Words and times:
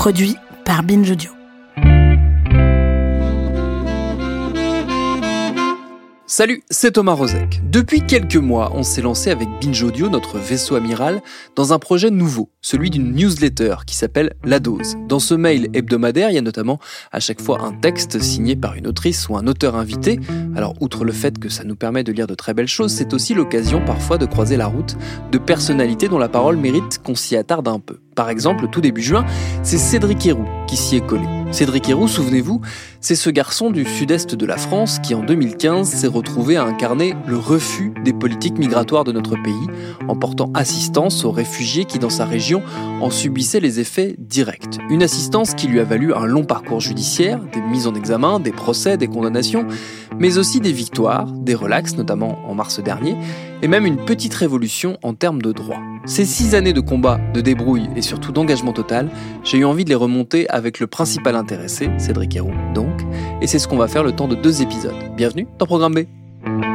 Produit 0.00 0.38
par 0.64 0.82
Binge 0.82 1.10
Audio. 1.10 1.39
Salut, 6.40 6.62
c'est 6.70 6.92
Thomas 6.92 7.12
Rozek. 7.12 7.60
Depuis 7.70 8.00
quelques 8.00 8.36
mois, 8.36 8.72
on 8.74 8.82
s'est 8.82 9.02
lancé 9.02 9.28
avec 9.28 9.46
Binge 9.60 9.82
Audio, 9.82 10.08
notre 10.08 10.38
vaisseau 10.38 10.74
amiral, 10.74 11.20
dans 11.54 11.74
un 11.74 11.78
projet 11.78 12.10
nouveau, 12.10 12.48
celui 12.62 12.88
d'une 12.88 13.12
newsletter 13.12 13.74
qui 13.86 13.94
s'appelle 13.94 14.32
La 14.42 14.58
Dose. 14.58 14.96
Dans 15.06 15.18
ce 15.18 15.34
mail 15.34 15.68
hebdomadaire, 15.74 16.30
il 16.30 16.36
y 16.36 16.38
a 16.38 16.40
notamment 16.40 16.78
à 17.12 17.20
chaque 17.20 17.42
fois 17.42 17.60
un 17.60 17.72
texte 17.72 18.20
signé 18.20 18.56
par 18.56 18.74
une 18.74 18.86
autrice 18.86 19.28
ou 19.28 19.36
un 19.36 19.46
auteur 19.46 19.76
invité. 19.76 20.18
Alors, 20.56 20.72
outre 20.80 21.04
le 21.04 21.12
fait 21.12 21.38
que 21.38 21.50
ça 21.50 21.64
nous 21.64 21.76
permet 21.76 22.04
de 22.04 22.12
lire 22.12 22.26
de 22.26 22.34
très 22.34 22.54
belles 22.54 22.66
choses, 22.66 22.90
c'est 22.90 23.12
aussi 23.12 23.34
l'occasion 23.34 23.84
parfois 23.84 24.16
de 24.16 24.24
croiser 24.24 24.56
la 24.56 24.66
route 24.66 24.96
de 25.30 25.36
personnalités 25.36 26.08
dont 26.08 26.16
la 26.16 26.30
parole 26.30 26.56
mérite 26.56 27.02
qu'on 27.04 27.16
s'y 27.16 27.36
attarde 27.36 27.68
un 27.68 27.80
peu. 27.80 27.98
Par 28.16 28.30
exemple, 28.30 28.66
tout 28.70 28.80
début 28.80 29.02
juin, 29.02 29.26
c'est 29.62 29.76
Cédric 29.76 30.24
Héroux 30.24 30.48
qui 30.66 30.78
s'y 30.78 30.96
est 30.96 31.06
collé. 31.06 31.39
Cédric 31.52 31.88
Héroux, 31.88 32.06
souvenez-vous, 32.06 32.60
c'est 33.00 33.16
ce 33.16 33.28
garçon 33.28 33.70
du 33.70 33.84
sud-est 33.84 34.36
de 34.36 34.46
la 34.46 34.56
France 34.56 35.00
qui 35.00 35.16
en 35.16 35.22
2015 35.22 35.88
s'est 35.88 36.06
retrouvé 36.06 36.56
à 36.56 36.62
incarner 36.64 37.14
le 37.26 37.36
refus 37.36 37.92
des 38.04 38.12
politiques 38.12 38.56
migratoires 38.56 39.02
de 39.02 39.10
notre 39.10 39.34
pays 39.42 39.66
en 40.06 40.14
portant 40.14 40.52
assistance 40.54 41.24
aux 41.24 41.32
réfugiés 41.32 41.86
qui 41.86 41.98
dans 41.98 42.08
sa 42.08 42.24
région 42.24 42.62
en 43.00 43.10
subissaient 43.10 43.58
les 43.58 43.80
effets 43.80 44.14
directs. 44.18 44.78
Une 44.90 45.02
assistance 45.02 45.54
qui 45.54 45.66
lui 45.66 45.80
a 45.80 45.84
valu 45.84 46.14
un 46.14 46.24
long 46.24 46.44
parcours 46.44 46.80
judiciaire, 46.80 47.40
des 47.52 47.60
mises 47.60 47.88
en 47.88 47.94
examen, 47.94 48.38
des 48.38 48.52
procès, 48.52 48.96
des 48.96 49.08
condamnations, 49.08 49.66
mais 50.20 50.38
aussi 50.38 50.60
des 50.60 50.70
victoires, 50.70 51.26
des 51.26 51.54
relax 51.54 51.96
notamment 51.96 52.38
en 52.48 52.54
mars 52.54 52.78
dernier, 52.78 53.16
et 53.62 53.68
même 53.68 53.86
une 53.86 54.04
petite 54.04 54.34
révolution 54.34 54.98
en 55.02 55.14
termes 55.14 55.42
de 55.42 55.50
droit. 55.50 55.80
Ces 56.04 56.24
six 56.24 56.54
années 56.54 56.72
de 56.72 56.80
combat, 56.80 57.18
de 57.34 57.40
débrouille 57.40 57.88
et 57.96 58.02
surtout 58.02 58.30
d'engagement 58.30 58.72
total, 58.72 59.10
j'ai 59.42 59.58
eu 59.58 59.64
envie 59.64 59.84
de 59.84 59.88
les 59.88 59.96
remonter 59.96 60.48
avec 60.48 60.78
le 60.78 60.86
principal 60.86 61.34
intéressé, 61.34 61.90
Cédric 61.98 62.36
Héroux 62.36 62.52
donc, 62.74 63.00
et 63.40 63.48
c'est 63.48 63.58
ce 63.58 63.66
qu'on 63.66 63.76
va 63.78 63.88
faire 63.88 64.04
le 64.04 64.12
temps 64.12 64.28
de 64.28 64.36
deux 64.36 64.62
épisodes. 64.62 64.94
Bienvenue 65.16 65.48
dans 65.58 65.66
Programme 65.66 65.94
B. 65.94 66.69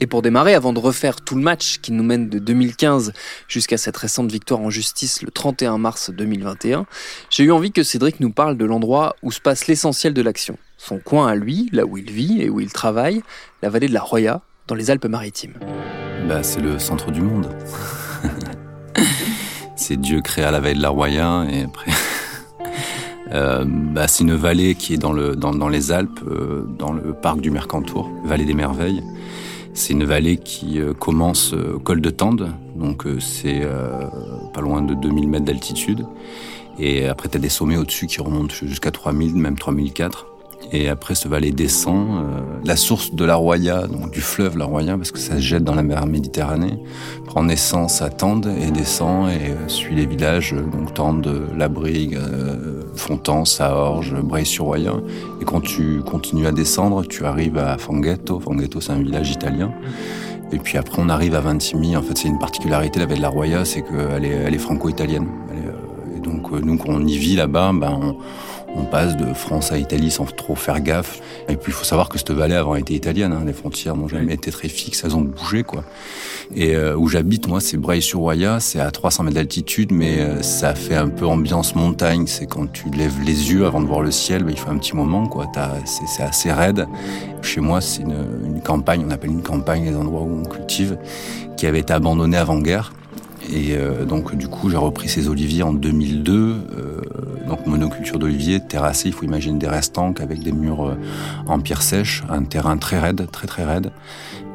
Et 0.00 0.06
pour 0.06 0.22
démarrer, 0.22 0.54
avant 0.54 0.72
de 0.72 0.78
refaire 0.78 1.20
tout 1.20 1.34
le 1.34 1.42
match 1.42 1.78
qui 1.78 1.90
nous 1.90 2.04
mène 2.04 2.28
de 2.28 2.38
2015 2.38 3.12
jusqu'à 3.48 3.76
cette 3.76 3.96
récente 3.96 4.30
victoire 4.30 4.60
en 4.60 4.70
justice 4.70 5.22
le 5.22 5.30
31 5.30 5.78
mars 5.78 6.10
2021, 6.10 6.86
j'ai 7.30 7.44
eu 7.44 7.50
envie 7.50 7.72
que 7.72 7.82
Cédric 7.82 8.20
nous 8.20 8.30
parle 8.30 8.56
de 8.56 8.64
l'endroit 8.64 9.16
où 9.22 9.32
se 9.32 9.40
passe 9.40 9.66
l'essentiel 9.66 10.14
de 10.14 10.22
l'action. 10.22 10.56
Son 10.76 10.98
coin 10.98 11.26
à 11.26 11.34
lui, 11.34 11.68
là 11.72 11.84
où 11.84 11.98
il 11.98 12.10
vit 12.12 12.40
et 12.40 12.48
où 12.48 12.60
il 12.60 12.72
travaille, 12.72 13.22
la 13.62 13.70
vallée 13.70 13.88
de 13.88 13.94
la 13.94 14.00
Roya, 14.00 14.40
dans 14.68 14.76
les 14.76 14.90
Alpes-Maritimes. 14.90 15.54
Bah, 16.28 16.44
c'est 16.44 16.60
le 16.60 16.78
centre 16.78 17.10
du 17.10 17.22
monde. 17.22 17.48
c'est 19.76 19.96
Dieu 19.96 20.20
créa 20.20 20.52
la 20.52 20.60
vallée 20.60 20.74
de 20.74 20.82
la 20.82 20.90
Roya 20.90 21.46
et 21.50 21.62
après. 21.62 21.90
Euh, 23.30 23.62
bah, 23.66 24.08
c'est 24.08 24.24
une 24.24 24.34
vallée 24.34 24.74
qui 24.74 24.94
est 24.94 24.96
dans, 24.96 25.12
le, 25.12 25.36
dans, 25.36 25.52
dans 25.52 25.68
les 25.68 25.92
Alpes, 25.92 26.20
euh, 26.26 26.64
dans 26.78 26.94
le 26.94 27.12
parc 27.12 27.42
du 27.42 27.50
Mercantour, 27.50 28.10
vallée 28.24 28.46
des 28.46 28.54
merveilles. 28.54 29.02
C'est 29.78 29.92
une 29.92 30.02
vallée 30.02 30.38
qui 30.38 30.80
euh, 30.80 30.92
commence 30.92 31.54
euh, 31.54 31.74
au 31.76 31.78
col 31.78 32.00
de 32.00 32.10
Tende, 32.10 32.52
donc 32.74 33.06
euh, 33.06 33.20
c'est 33.20 33.60
euh, 33.62 34.06
pas 34.52 34.60
loin 34.60 34.82
de 34.82 34.92
2000 34.92 35.28
mètres 35.28 35.44
d'altitude. 35.44 36.04
Et 36.80 37.06
après, 37.06 37.28
tu 37.28 37.36
as 37.36 37.40
des 37.40 37.48
sommets 37.48 37.76
au-dessus 37.76 38.08
qui 38.08 38.20
remontent 38.20 38.52
jusqu'à 38.52 38.90
3000, 38.90 39.36
même 39.36 39.56
3004. 39.56 40.26
Et 40.70 40.88
après, 40.88 41.14
cette 41.14 41.30
vallée 41.30 41.52
descend. 41.52 42.08
euh, 42.08 42.40
la 42.64 42.76
source 42.76 43.14
de 43.14 43.24
la 43.24 43.36
Roya, 43.36 43.86
donc 43.86 44.10
du 44.10 44.20
fleuve 44.20 44.58
la 44.58 44.66
Roya, 44.66 44.96
parce 44.96 45.10
que 45.10 45.18
ça 45.18 45.36
se 45.36 45.40
jette 45.40 45.64
dans 45.64 45.74
la 45.74 45.82
mer 45.82 46.06
Méditerranée, 46.06 46.78
prend 47.24 47.42
naissance 47.42 48.02
à 48.02 48.10
Tende 48.10 48.52
et 48.60 48.70
descend 48.70 49.30
et 49.30 49.50
euh, 49.50 49.68
suit 49.68 49.94
les 49.94 50.06
villages, 50.06 50.52
euh, 50.52 50.62
donc 50.62 50.92
Tende, 50.92 51.30
La 51.56 51.68
Brigue, 51.68 52.16
euh, 52.16 52.82
Fontans, 52.94 53.44
Saorge, 53.46 54.14
Breil-sur-Roya. 54.20 54.94
Et 55.40 55.44
quand 55.44 55.62
tu 55.62 56.00
continues 56.02 56.46
à 56.46 56.52
descendre, 56.52 57.04
tu 57.06 57.24
arrives 57.24 57.56
à 57.58 57.78
Fanghetto. 57.78 58.38
Fanghetto, 58.40 58.80
c'est 58.80 58.92
un 58.92 59.02
village 59.02 59.30
italien. 59.30 59.72
Et 60.52 60.58
puis 60.58 60.76
après, 60.78 61.00
on 61.00 61.08
arrive 61.08 61.34
à 61.34 61.40
Ventimille. 61.40 61.96
En 61.96 62.02
fait, 62.02 62.16
c'est 62.18 62.28
une 62.28 62.38
particularité, 62.38 62.98
la 62.98 63.06
vallée 63.06 63.18
de 63.18 63.22
la 63.22 63.28
Roya, 63.28 63.64
c'est 63.64 63.82
qu'elle 63.82 64.24
est, 64.24 64.28
elle 64.46 64.54
est 64.54 64.58
franco-italienne. 64.58 65.28
Euh, 65.52 66.16
Et 66.16 66.20
donc, 66.20 66.50
nous, 66.50 66.76
quand 66.76 66.88
on 66.90 67.06
y 67.06 67.16
vit 67.16 67.36
là-bas, 67.36 67.72
ben, 67.74 67.98
on, 68.02 68.16
on 68.74 68.84
passe 68.84 69.16
de 69.16 69.32
France 69.34 69.72
à 69.72 69.78
Italie 69.78 70.10
sans 70.10 70.24
trop 70.24 70.54
faire 70.54 70.80
gaffe. 70.80 71.20
Et 71.48 71.56
puis, 71.56 71.72
il 71.72 71.74
faut 71.74 71.84
savoir 71.84 72.08
que 72.08 72.18
cette 72.18 72.30
vallée 72.30 72.54
avant 72.54 72.74
était 72.74 72.94
italienne. 72.94 73.32
Hein. 73.32 73.42
Les 73.46 73.52
frontières 73.52 73.96
n'ont 73.96 74.08
jamais 74.08 74.34
été 74.34 74.50
très 74.50 74.68
fixes, 74.68 75.02
elles 75.04 75.16
ont 75.16 75.22
bougé, 75.22 75.62
quoi. 75.62 75.84
Et 76.54 76.74
euh, 76.74 76.96
où 76.96 77.08
j'habite, 77.08 77.48
moi, 77.48 77.60
c'est 77.60 77.76
Breil-sur-Roya. 77.76 78.60
C'est 78.60 78.80
à 78.80 78.90
300 78.90 79.24
mètres 79.24 79.34
d'altitude, 79.36 79.92
mais 79.92 80.20
euh, 80.20 80.42
ça 80.42 80.74
fait 80.74 80.96
un 80.96 81.08
peu 81.08 81.26
ambiance 81.26 81.74
montagne. 81.74 82.26
C'est 82.26 82.46
quand 82.46 82.70
tu 82.70 82.90
lèves 82.90 83.22
les 83.24 83.52
yeux 83.52 83.66
avant 83.66 83.80
de 83.80 83.86
voir 83.86 84.02
le 84.02 84.10
ciel, 84.10 84.44
ben, 84.44 84.50
il 84.50 84.58
faut 84.58 84.70
un 84.70 84.78
petit 84.78 84.96
moment, 84.96 85.26
quoi. 85.26 85.46
C'est 85.84 86.06
c'est 86.06 86.22
assez 86.22 86.52
raide. 86.52 86.86
Chez 87.42 87.60
moi, 87.60 87.80
c'est 87.80 88.02
une, 88.02 88.26
une 88.44 88.60
campagne, 88.60 89.04
on 89.06 89.10
appelle 89.10 89.30
une 89.30 89.42
campagne 89.42 89.84
les 89.84 89.96
endroits 89.96 90.22
où 90.22 90.40
on 90.40 90.44
cultive, 90.44 90.98
qui 91.56 91.66
avait 91.66 91.80
été 91.80 91.92
abandonnée 91.92 92.36
avant-guerre. 92.36 92.92
Et 93.50 93.76
euh, 93.76 94.04
donc, 94.04 94.34
du 94.34 94.48
coup, 94.48 94.68
j'ai 94.68 94.76
repris 94.76 95.08
ces 95.08 95.28
oliviers 95.28 95.62
en 95.62 95.72
2002. 95.72 96.32
euh, 96.34 97.00
donc, 97.48 97.66
monoculture 97.66 98.18
d'oliviers, 98.18 98.60
terrassé. 98.60 99.08
Il 99.08 99.12
faut 99.14 99.24
imaginer 99.24 99.58
des 99.58 99.68
restants 99.68 100.12
avec 100.20 100.42
des 100.42 100.52
murs 100.52 100.86
euh, 100.86 100.94
en 101.46 101.58
pierre 101.60 101.82
sèche, 101.82 102.22
un 102.28 102.42
terrain 102.44 102.76
très 102.76 102.98
raide, 102.98 103.26
très 103.30 103.46
très 103.46 103.64
raide. 103.64 103.90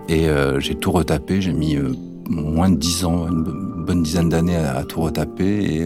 Et 0.09 0.27
euh, 0.29 0.59
j'ai 0.59 0.75
tout 0.75 0.91
retapé. 0.91 1.41
J'ai 1.41 1.53
mis 1.53 1.75
euh, 1.75 1.93
moins 2.29 2.69
de 2.69 2.75
10 2.77 3.05
ans, 3.05 3.27
une 3.27 3.43
bo- 3.43 3.83
bonne 3.85 4.03
dizaine 4.03 4.29
d'années 4.29 4.55
à, 4.57 4.83
tout 4.83 5.01
retaper. 5.01 5.75
Et 5.77 5.85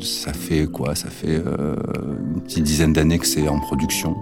ça 0.00 0.32
fait 0.32 0.66
quoi? 0.66 0.94
Ça 0.94 1.08
fait 1.10 1.36
une 1.36 2.40
petite 2.40 2.64
dizaine 2.64 2.92
d'années 2.94 3.18
que 3.18 3.26
c'est 3.26 3.48
en 3.48 3.58
production. 3.60 4.16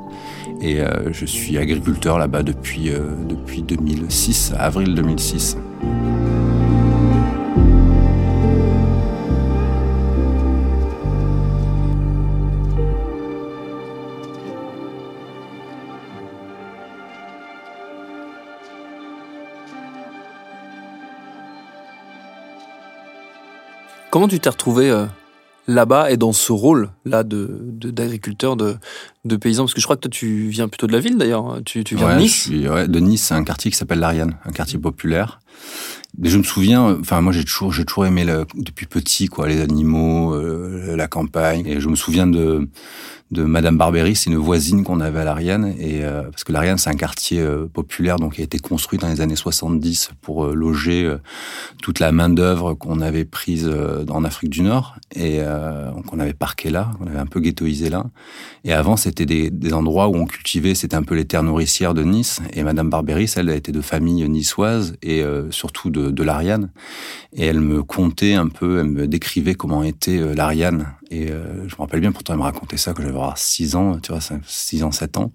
Et 0.61 0.81
je 1.13 1.25
suis 1.27 1.57
agriculteur 1.59 2.19
là-bas 2.19 2.43
depuis, 2.43 2.91
depuis 3.29 3.63
2006, 3.63 4.53
avril 4.59 4.95
2006. 4.95 5.57
Comment 24.13 24.29
tu 24.29 24.39
t'es 24.39 24.51
retrouvé 24.51 24.91
euh, 24.91 25.07
là-bas 25.67 26.11
et 26.11 26.19
dans 26.19 26.33
ce 26.33 26.53
rôle-là 26.53 27.23
de, 27.25 27.59
de- 27.63 27.91
d'agriculteur, 27.91 28.57
de, 28.57 28.77
de 29.25 29.37
paysan? 29.37 29.63
Parce 29.65 29.73
que 29.73 29.81
je 29.81 29.87
crois 29.87 29.97
que 29.97 30.03
toi, 30.03 30.11
tu 30.11 30.49
viens 30.49 30.69
plutôt 30.69 30.87
de 30.87 30.93
la 30.93 31.01
ville 31.01 31.17
d'ailleurs. 31.17 31.61
Tu, 31.65 31.83
tu 31.83 31.97
viens 31.97 32.07
Ouais, 32.09 32.13
de 32.15 32.19
je 32.19 32.23
Nice. 32.25 32.43
suis- 32.43 32.69
ouais, 32.69 32.89
de 32.89 32.99
Nice, 33.01 33.23
c'est 33.23 33.35
un 33.35 33.43
quartier 33.45 33.71
qui 33.71 33.77
s'appelle 33.79 34.01
l'Ariane, 34.01 34.37
un 34.45 34.53
quartier 34.53 34.79
populaire. 34.79 35.41
Je 36.23 36.37
me 36.37 36.43
souviens, 36.43 36.99
enfin 37.01 37.23
moi 37.23 37.33
j'ai 37.33 37.43
toujours, 37.43 37.73
j'ai 37.73 37.87
toujours 37.87 38.05
aimé 38.05 38.25
le- 38.25 38.45
depuis 38.55 38.85
petit 38.85 39.29
quoi, 39.29 39.49
les 39.49 39.63
animaux, 39.63 40.35
euh, 40.35 40.95
la 40.95 41.09
campagne. 41.09 41.67
Et 41.67 41.81
je 41.81 41.89
me 41.89 41.97
souviens 41.97 42.27
de 42.27 42.69
de 43.33 43.45
Madame 43.45 43.79
Barbéry, 43.79 44.15
c'est 44.15 44.31
une 44.31 44.37
voisine 44.37 44.85
qu'on 44.85 45.01
avait 45.01 45.21
à 45.21 45.25
l'Ariane, 45.25 45.75
et 45.79 46.05
euh, 46.05 46.23
parce 46.25 46.45
que 46.45 46.53
l'Ariane 46.53 46.77
c'est 46.77 46.91
un 46.91 46.97
quartier 46.97 47.41
euh, 47.41 47.67
populaire 47.67 48.17
donc 48.17 48.35
qui 48.35 48.43
a 48.43 48.45
été 48.45 48.59
construit 48.59 48.99
dans 48.99 49.09
les 49.09 49.23
années 49.23 49.37
70 49.37 50.11
pour 50.21 50.45
euh, 50.45 50.55
loger 50.55 51.05
euh, 51.05 51.17
toute 51.81 51.99
la 51.99 52.13
main 52.13 52.29
d'œuvre 52.29 52.75
qu'on 52.75 53.01
avait 53.01 53.25
prise 53.25 53.71
en 54.11 54.25
Afrique 54.25 54.51
du 54.51 54.63
Nord 54.63 54.97
et 55.15 55.41
qu'on 56.07 56.21
avait 56.21 56.33
parqué 56.33 56.71
là, 56.71 56.91
qu'on 56.99 57.07
avait 57.07 57.19
un 57.19 57.27
peu 57.27 57.41
ghettoisé 57.41 57.91
là. 57.91 58.05
Et 58.65 58.73
avant, 58.73 58.97
c'était 58.97 59.27
des, 59.27 59.51
des 59.51 59.73
endroits 59.73 60.09
où 60.09 60.15
on 60.15 60.27
cultivait, 60.27 60.75
c'était 60.75 60.95
un 60.95 61.03
peu 61.03 61.15
les 61.15 61.25
terres 61.25 61.43
nourricières 61.43 61.95
de 61.95 62.05
Nice. 62.05 62.41
Et 62.53 62.63
Madame 62.63 62.89
Barbéry, 62.89 63.31
elle, 63.37 63.51
était 63.51 63.73
de 63.73 63.81
famille 63.81 64.29
niçoise 64.29 64.97
et 65.03 65.25
surtout 65.51 65.91
de, 65.91 66.11
de 66.11 66.23
l'Ariane. 66.23 66.71
Et 67.35 67.47
elle 67.47 67.61
me 67.61 67.83
contait 67.83 68.35
un 68.35 68.49
peu, 68.49 68.79
elle 68.81 68.91
me 68.91 69.07
décrivait 69.09 69.55
comment 69.55 69.83
était 69.83 70.35
l'Ariane. 70.35 70.95
Et 71.13 71.31
euh, 71.31 71.69
je 71.69 71.75
me 71.75 71.81
rappelle 71.81 72.01
bien, 72.01 72.11
pourtant, 72.11 72.33
elle 72.33 72.39
me 72.39 72.45
racontait 72.45 72.79
ça 72.79 72.95
quand 72.95 73.03
j'avais 73.03 73.19
6 73.37 73.77
ans, 73.77 73.99
tu 73.99 74.13
vois, 74.13 74.21
6 74.47 74.83
ans, 74.83 74.91
7 74.91 75.19
ans. 75.19 75.31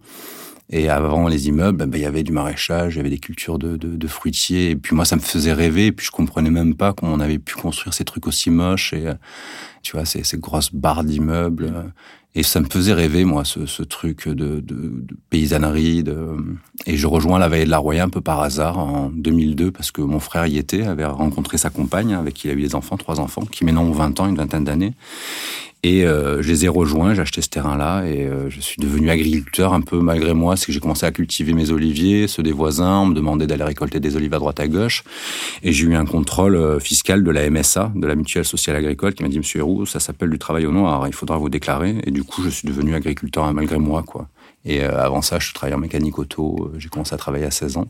Et 0.72 0.90
avant 0.90 1.28
les 1.28 1.48
immeubles, 1.48 1.78
ben, 1.86 1.90
il 1.94 2.02
y 2.02 2.06
avait 2.06 2.24
du 2.24 2.32
maraîchage, 2.32 2.96
il 2.96 2.98
y 2.98 3.00
avait 3.00 3.12
des 3.12 3.20
cultures 3.20 3.60
de, 3.60 4.08
fruitiers. 4.08 4.72
Et 4.72 4.76
puis 4.76 4.96
moi, 4.96 5.06
ça 5.06 5.16
me 5.16 5.22
faisait 5.22 5.54
rêver. 5.54 5.86
Et 5.86 5.92
puis 5.92 6.08
je 6.08 6.12
comprenais 6.12 6.50
même 6.50 6.74
pas 6.74 6.94
comment 6.94 7.14
on 7.14 7.20
avait 7.20 7.38
pu 7.38 7.54
construire 7.56 7.94
ces 7.94 8.04
trucs 8.06 8.26
aussi 8.26 8.50
moches. 8.50 8.92
Et 8.94 9.06
tu 9.84 9.96
vois, 9.96 10.06
ces, 10.06 10.24
ces 10.24 10.38
grosses 10.38 10.74
barres 10.74 11.04
d'immeubles. 11.04 11.94
Et 12.38 12.44
ça 12.44 12.60
me 12.60 12.68
faisait 12.68 12.94
rêver, 12.94 13.26
moi, 13.26 13.44
ce, 13.44 13.82
truc 13.82 14.30
de, 14.30 14.64
paysannerie. 15.32 16.04
Et 16.86 16.96
je 16.96 17.08
rejoins 17.08 17.40
la 17.40 17.50
vallée 17.50 17.66
de 17.66 17.72
la 17.72 17.80
Roya 17.80 18.04
un 18.04 18.10
peu 18.10 18.22
par 18.22 18.42
hasard 18.42 18.78
en 18.78 19.10
2002 19.10 19.72
parce 19.72 19.90
que 19.90 20.02
mon 20.04 20.20
frère 20.20 20.46
y 20.46 20.60
était, 20.60 20.84
avait 20.84 21.04
rencontré 21.04 21.58
sa 21.58 21.72
compagne 21.72 22.14
avec 22.14 22.36
qui 22.36 22.48
il 22.48 22.52
a 22.52 22.54
eu 22.54 22.62
des 22.62 22.76
enfants, 22.76 22.96
trois 22.96 23.20
enfants, 23.20 23.42
qui 23.42 23.66
maintenant 23.66 23.86
ont 23.86 23.92
20 23.92 24.20
ans, 24.20 24.28
une 24.28 24.36
vingtaine 24.36 24.66
d'années. 24.66 24.94
Et 25.84 26.06
euh, 26.06 26.42
je 26.42 26.50
les 26.50 26.66
ai 26.66 26.68
rejoints, 26.68 27.14
j'ai 27.14 27.22
acheté 27.22 27.42
ce 27.42 27.50
terrain-là 27.50 28.04
et 28.06 28.26
euh, 28.26 28.50
je 28.50 28.60
suis 28.60 28.78
devenu 28.82 29.12
agriculteur 29.12 29.74
un 29.74 29.82
peu 29.82 30.00
malgré 30.00 30.34
moi. 30.34 30.58
C'est 30.58 30.66
que 30.66 30.72
j'ai 30.72 30.80
commencé 30.80 31.06
à 31.06 31.12
cultiver 31.12 31.54
mes 31.54 31.70
oliviers, 31.70 32.28
ceux 32.28 32.42
des 32.42 32.52
voisins. 32.52 33.02
On 33.02 33.06
me 33.06 33.14
demandait 33.14 33.46
d'aller 33.46 33.64
récolter 33.64 34.00
des 34.00 34.16
olives 34.16 34.34
à 34.34 34.40
droite 34.40 34.60
à 34.60 34.68
gauche. 34.68 35.04
Et 35.62 35.74
j'ai 35.74 35.86
eu 35.86 35.96
un 35.96 36.06
contrôle 36.06 36.56
euh, 36.56 36.80
fiscal 36.80 37.24
de 37.24 37.30
la 37.30 37.48
MSA, 37.50 37.92
de 37.96 38.08
la 38.08 38.16
Mutuelle 38.16 38.46
Sociale 38.46 38.76
Agricole, 38.76 39.14
qui 39.14 39.22
m'a 39.22 39.30
dit 39.30 39.38
Monsieur 39.38 39.60
Héroux, 39.60 39.86
ça 39.86 40.00
s'appelle 40.00 40.32
du 40.32 40.40
travail 40.40 40.66
au 40.66 40.72
noir. 40.72 41.08
Il 41.08 41.14
faudra 41.14 41.38
vous 41.38 41.50
déclarer. 41.50 41.96
Et 42.06 42.12
du 42.12 42.24
coup, 42.24 42.42
je 42.44 42.50
suis 42.50 42.68
devenu 42.68 42.96
agriculteur 42.96 43.52
malgré 43.54 43.78
moi, 43.78 44.02
quoi. 44.02 44.28
Et 44.66 44.84
euh, 44.84 45.00
avant 45.00 45.22
ça, 45.22 45.38
je 45.38 45.54
travaillais 45.54 45.76
en 45.76 45.80
mécanique 45.80 46.18
auto. 46.18 46.72
J'ai 46.78 46.90
commencé 46.90 47.14
à 47.14 47.18
travailler 47.18 47.46
à 47.46 47.52
16 47.52 47.78
ans. 47.78 47.88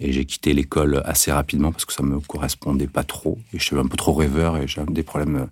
Et 0.00 0.12
j'ai 0.12 0.24
quitté 0.24 0.52
l'école 0.52 1.02
assez 1.04 1.30
rapidement 1.30 1.70
parce 1.70 1.84
que 1.84 1.92
ça 1.92 2.02
me 2.02 2.18
correspondait 2.18 2.88
pas 2.88 3.04
trop. 3.04 3.38
Et 3.52 3.58
je 3.58 3.64
suis 3.64 3.78
un 3.78 3.86
peu 3.86 3.96
trop 3.96 4.12
rêveur 4.12 4.56
et 4.56 4.66
j'avais 4.66 4.92
des 4.92 5.04
problèmes 5.04 5.46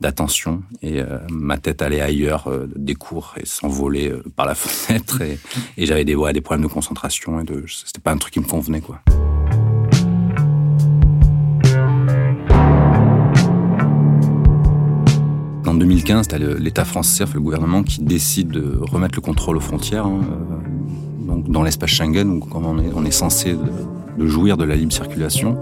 d'attention. 0.00 0.62
Et 0.82 1.00
euh, 1.00 1.18
ma 1.30 1.56
tête 1.56 1.82
allait 1.82 2.00
ailleurs 2.00 2.48
euh, 2.48 2.68
des 2.74 2.94
cours 2.94 3.34
et 3.40 3.46
s'envolait 3.46 4.10
euh, 4.10 4.22
par 4.34 4.46
la 4.46 4.54
fenêtre. 4.56 5.20
Et, 5.22 5.38
j'avais 5.78 6.04
des, 6.04 6.16
des 6.32 6.40
problèmes 6.40 6.66
de 6.66 6.72
concentration 6.72 7.40
et 7.40 7.44
c'était 7.68 8.00
pas 8.00 8.10
un 8.10 8.18
truc 8.18 8.34
qui 8.34 8.40
me 8.40 8.46
convenait, 8.46 8.80
quoi. 8.80 9.00
En 15.66 15.74
2015, 15.74 16.28
t'as 16.28 16.38
l'État 16.38 16.84
français, 16.84 17.24
le 17.34 17.40
gouvernement, 17.40 17.82
qui 17.82 18.00
décide 18.00 18.48
de 18.48 18.78
remettre 18.80 19.16
le 19.16 19.20
contrôle 19.20 19.56
aux 19.56 19.60
frontières. 19.60 20.06
Hein, 20.06 20.20
dans 21.48 21.62
l'espace 21.62 21.90
Schengen, 21.90 22.28
où 22.30 22.40
on 22.54 22.78
est, 22.78 22.90
on 22.94 23.04
est 23.04 23.10
censé 23.10 23.54
de, 24.18 24.26
jouir 24.26 24.56
de 24.56 24.64
la 24.64 24.76
libre 24.76 24.92
circulation. 24.92 25.58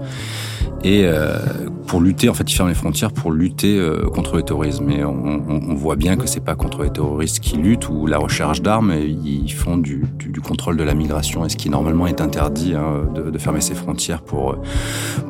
Et 0.83 1.03
euh, 1.05 1.39
pour 1.87 1.99
lutter, 1.99 2.29
en 2.29 2.33
fait, 2.33 2.49
ils 2.49 2.55
ferment 2.55 2.69
les 2.69 2.75
frontières 2.75 3.11
pour 3.11 3.31
lutter 3.31 3.77
euh, 3.77 4.07
contre 4.07 4.35
le 4.35 4.43
terrorisme. 4.43 4.89
Et 4.91 5.03
on, 5.03 5.73
voit 5.75 5.95
bien 5.95 6.15
que 6.15 6.27
c'est 6.27 6.43
pas 6.43 6.55
contre 6.55 6.83
les 6.83 6.89
terroristes 6.89 7.39
qui 7.39 7.57
luttent 7.57 7.89
ou 7.89 8.07
la 8.07 8.17
recherche 8.17 8.61
d'armes, 8.61 8.93
ils 8.93 9.51
font 9.51 9.77
du, 9.77 10.05
contrôle 10.43 10.77
de 10.77 10.83
la 10.83 10.93
migration. 10.93 11.45
Et 11.45 11.49
ce 11.49 11.57
qui 11.57 11.69
normalement 11.69 12.07
est 12.07 12.21
interdit, 12.21 12.75
hein, 12.75 13.07
de, 13.13 13.37
fermer 13.37 13.61
ses 13.61 13.75
frontières 13.75 14.21
pour 14.21 14.57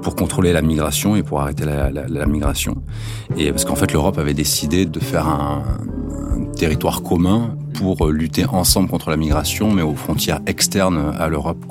pour 0.02 0.16
contrôler 0.16 0.54
la 0.54 0.62
migration 0.62 1.16
et 1.16 1.24
pour 1.24 1.42
arrêter 1.42 1.66
la, 1.66 2.26
migration. 2.26 2.76
Et 3.38 3.52
parce 3.52 3.66
qu'en 3.66 3.76
fait, 3.76 3.92
l'Europe 3.92 4.18
avait 4.18 4.34
décidé 4.34 4.86
de 4.86 5.00
faire 5.00 5.28
un 5.28 5.64
territoire 6.56 7.04
commun 7.04 7.56
pour 7.74 8.08
lutter 8.08 8.46
ensemble 8.46 8.90
contre 8.90 9.10
la 9.10 9.18
migration, 9.18 9.72
mais 9.72 9.82
aux 9.82 9.96
frontières 9.96 10.40
externes 10.48 11.14
à 11.18 11.28
l'Europe. 11.28 11.66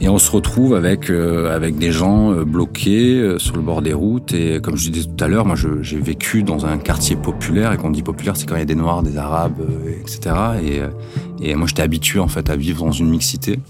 Et 0.00 0.08
on 0.08 0.18
se 0.18 0.30
retrouve 0.30 0.74
avec 0.74 1.08
euh, 1.08 1.54
avec 1.54 1.78
des 1.78 1.92
gens 1.92 2.32
euh, 2.32 2.44
bloqués 2.44 3.14
euh, 3.14 3.38
sur 3.38 3.56
le 3.56 3.62
bord 3.62 3.80
des 3.80 3.92
routes. 3.92 4.34
Et 4.34 4.60
comme 4.60 4.76
je 4.76 4.90
disais 4.90 5.08
tout 5.08 5.24
à 5.24 5.28
l'heure, 5.28 5.46
moi 5.46 5.56
j'ai 5.56 5.98
vécu 5.98 6.42
dans 6.42 6.66
un 6.66 6.78
quartier 6.78 7.16
populaire. 7.16 7.72
Et 7.72 7.76
quand 7.76 7.88
on 7.88 7.90
dit 7.90 8.02
populaire, 8.02 8.36
c'est 8.36 8.46
quand 8.46 8.56
il 8.56 8.58
y 8.58 8.62
a 8.62 8.66
des 8.66 8.74
Noirs, 8.74 9.02
des 9.02 9.16
Arabes, 9.16 9.62
etc. 10.00 10.34
Et, 11.40 11.50
et 11.50 11.54
moi 11.54 11.66
j'étais 11.66 11.82
habitué 11.82 12.18
en 12.18 12.28
fait 12.28 12.50
à 12.50 12.56
vivre 12.56 12.84
dans 12.84 12.92
une 12.92 13.08
mixité. 13.08 13.60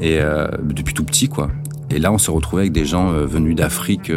Et 0.00 0.18
depuis 0.62 0.92
tout 0.92 1.04
petit, 1.04 1.28
quoi. 1.28 1.48
Et 1.90 1.98
là, 1.98 2.12
on 2.12 2.18
se 2.18 2.30
retrouvait 2.30 2.62
avec 2.62 2.72
des 2.72 2.84
gens 2.84 3.12
venus 3.12 3.54
d'Afrique 3.54 4.10